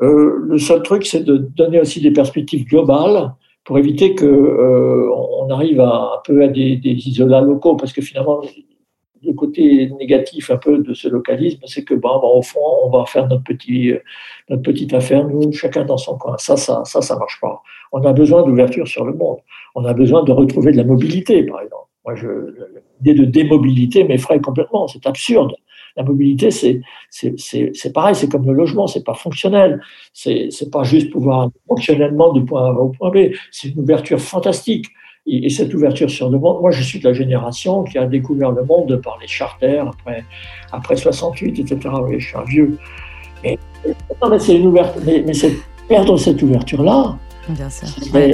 Euh, 0.01 0.35
le 0.41 0.57
seul 0.57 0.81
truc, 0.83 1.05
c'est 1.05 1.23
de 1.23 1.37
donner 1.37 1.79
aussi 1.79 2.01
des 2.01 2.11
perspectives 2.11 2.65
globales 2.65 3.33
pour 3.63 3.77
éviter 3.77 4.15
que 4.15 4.25
euh, 4.25 5.11
arrive 5.51 5.81
à, 5.81 6.13
un 6.15 6.21
peu 6.23 6.43
à 6.43 6.47
des, 6.47 6.79
isolats 6.83 7.41
locaux, 7.41 7.75
parce 7.75 7.93
que 7.93 8.01
finalement, 8.01 8.41
le 9.23 9.33
côté 9.33 9.89
négatif 9.99 10.49
un 10.49 10.57
peu 10.57 10.79
de 10.79 10.93
ce 10.93 11.07
localisme, 11.07 11.61
c'est 11.65 11.83
que 11.83 11.93
bon, 11.93 12.19
au 12.23 12.41
fond, 12.41 12.59
on 12.83 12.89
va 12.89 13.05
faire 13.05 13.27
notre 13.27 13.43
petit, 13.43 13.93
notre 14.49 14.63
petite 14.63 14.93
affaire, 14.93 15.27
nous, 15.27 15.51
chacun 15.51 15.85
dans 15.85 15.97
son 15.97 16.17
coin. 16.17 16.35
Ça, 16.37 16.57
ça, 16.57 16.83
ça, 16.85 17.01
ça 17.01 17.15
marche 17.17 17.39
pas. 17.39 17.61
On 17.91 18.03
a 18.03 18.13
besoin 18.13 18.43
d'ouverture 18.43 18.87
sur 18.87 19.05
le 19.05 19.13
monde. 19.13 19.37
On 19.75 19.85
a 19.85 19.93
besoin 19.93 20.23
de 20.23 20.31
retrouver 20.31 20.71
de 20.71 20.77
la 20.77 20.83
mobilité, 20.83 21.43
par 21.43 21.61
exemple. 21.61 21.87
Moi, 22.05 22.15
l'idée 22.99 23.19
de 23.19 23.25
démobilité 23.25 24.03
m'effraie 24.03 24.41
complètement. 24.41 24.87
C'est 24.87 25.05
absurde. 25.05 25.53
La 25.97 26.03
mobilité, 26.03 26.49
c'est, 26.51 26.81
pareil, 27.93 28.15
c'est 28.15 28.29
comme 28.29 28.45
le 28.45 28.53
logement, 28.53 28.87
c'est 28.87 29.03
pas 29.03 29.13
fonctionnel. 29.13 29.81
C'est, 30.13 30.47
c'est 30.49 30.71
pas 30.71 30.83
juste 30.83 31.11
pouvoir 31.11 31.49
fonctionnellement 31.67 32.31
du 32.31 32.43
point 32.45 32.65
A 32.65 32.71
au 32.71 32.89
point 32.89 33.11
B. 33.11 33.33
C'est 33.51 33.69
une 33.69 33.81
ouverture 33.81 34.19
fantastique. 34.19 34.87
Et, 35.27 35.49
cette 35.49 35.73
ouverture 35.73 36.09
sur 36.09 36.29
le 36.29 36.39
monde, 36.39 36.61
moi, 36.61 36.71
je 36.71 36.81
suis 36.81 36.99
de 36.99 37.07
la 37.07 37.13
génération 37.13 37.83
qui 37.83 37.97
a 37.97 38.05
découvert 38.05 38.51
le 38.51 38.63
monde 38.63 38.99
par 39.03 39.17
les 39.21 39.27
charters 39.27 39.87
après, 39.87 40.25
après 40.71 40.95
68, 40.95 41.59
etc. 41.59 41.93
Oui, 42.03 42.19
je 42.19 42.27
suis 42.27 42.37
un 42.37 42.43
vieux. 42.43 42.77
Mais, 43.43 43.57
mais 43.85 44.39
c'est 44.39 44.55
une 44.55 44.67
ouverture, 44.67 45.01
mais, 45.05 45.23
mais 45.25 45.33
c'est 45.33 45.53
perdre 45.87 46.17
cette 46.17 46.41
ouverture-là, 46.41 47.17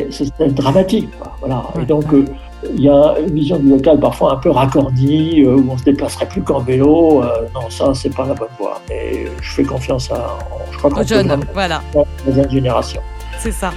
c'est 0.09 0.53
dramatique. 0.53 1.09
Voilà. 1.39 1.63
Et 1.81 1.85
donc, 1.85 2.11
euh, 2.13 2.25
il 2.73 2.81
y 2.81 2.89
a 2.89 3.15
une 3.19 3.33
vision 3.33 3.57
du 3.57 3.69
local 3.69 3.99
parfois 3.99 4.33
un 4.33 4.37
peu 4.37 4.49
raccordie, 4.49 5.43
euh, 5.45 5.55
où 5.55 5.71
on 5.71 5.77
se 5.77 5.83
déplacerait 5.83 6.27
plus 6.27 6.41
qu'en 6.41 6.59
vélo. 6.59 7.23
Euh, 7.23 7.47
non, 7.53 7.69
ça, 7.69 7.93
c'est 7.93 8.13
pas 8.13 8.25
la 8.25 8.33
bonne 8.33 8.49
voie. 8.59 8.81
Mais 8.89 9.25
je 9.41 9.51
fais 9.51 9.63
confiance 9.63 10.11
à, 10.11 10.37
je 10.71 10.77
crois 10.77 10.99
aux 10.99 11.03
jeunes, 11.03 11.39
voilà. 11.53 11.81
La 12.27 12.49
génération. 12.49 13.01
C'est 13.39 13.51
ça. 13.51 13.71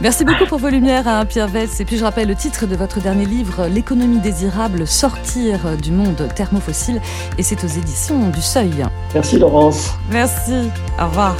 Merci 0.00 0.24
beaucoup 0.24 0.46
pour 0.46 0.58
vos 0.58 0.70
lumières, 0.70 1.06
hein, 1.06 1.26
Pierre 1.26 1.48
Vetz. 1.48 1.80
Et 1.80 1.84
puis 1.84 1.98
je 1.98 2.04
rappelle 2.04 2.28
le 2.28 2.34
titre 2.34 2.66
de 2.66 2.74
votre 2.74 3.00
dernier 3.00 3.26
livre, 3.26 3.66
L'économie 3.66 4.18
désirable, 4.18 4.86
sortir 4.86 5.76
du 5.76 5.92
monde 5.92 6.26
thermofossile. 6.34 7.02
Et 7.36 7.42
c'est 7.42 7.62
aux 7.64 7.68
éditions 7.68 8.30
du 8.30 8.40
Seuil. 8.40 8.86
Merci 9.14 9.38
Laurence. 9.38 9.90
Merci. 10.10 10.70
Au 10.98 11.06
revoir. 11.06 11.36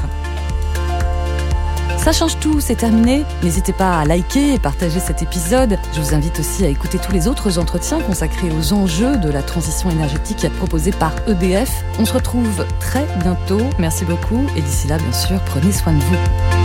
Ça 1.96 2.12
change 2.12 2.38
tout, 2.38 2.60
c'est 2.60 2.76
terminé. 2.76 3.24
N'hésitez 3.42 3.72
pas 3.74 3.98
à 3.98 4.04
liker 4.04 4.54
et 4.54 4.58
partager 4.58 5.00
cet 5.00 5.22
épisode. 5.22 5.78
Je 5.94 6.00
vous 6.00 6.14
invite 6.14 6.38
aussi 6.38 6.64
à 6.64 6.68
écouter 6.68 6.98
tous 6.98 7.12
les 7.12 7.28
autres 7.28 7.58
entretiens 7.58 8.00
consacrés 8.00 8.50
aux 8.58 8.72
enjeux 8.72 9.16
de 9.18 9.30
la 9.30 9.42
transition 9.42 9.90
énergétique 9.90 10.46
proposés 10.58 10.92
par 10.92 11.12
EDF. 11.28 11.84
On 11.98 12.04
se 12.04 12.12
retrouve 12.12 12.66
très 12.78 13.06
bientôt. 13.22 13.60
Merci 13.78 14.06
beaucoup 14.06 14.46
et 14.56 14.62
d'ici 14.62 14.88
là, 14.88 14.96
bien 14.96 15.12
sûr, 15.12 15.40
prenez 15.44 15.72
soin 15.72 15.92
de 15.92 16.00
vous. 16.00 16.59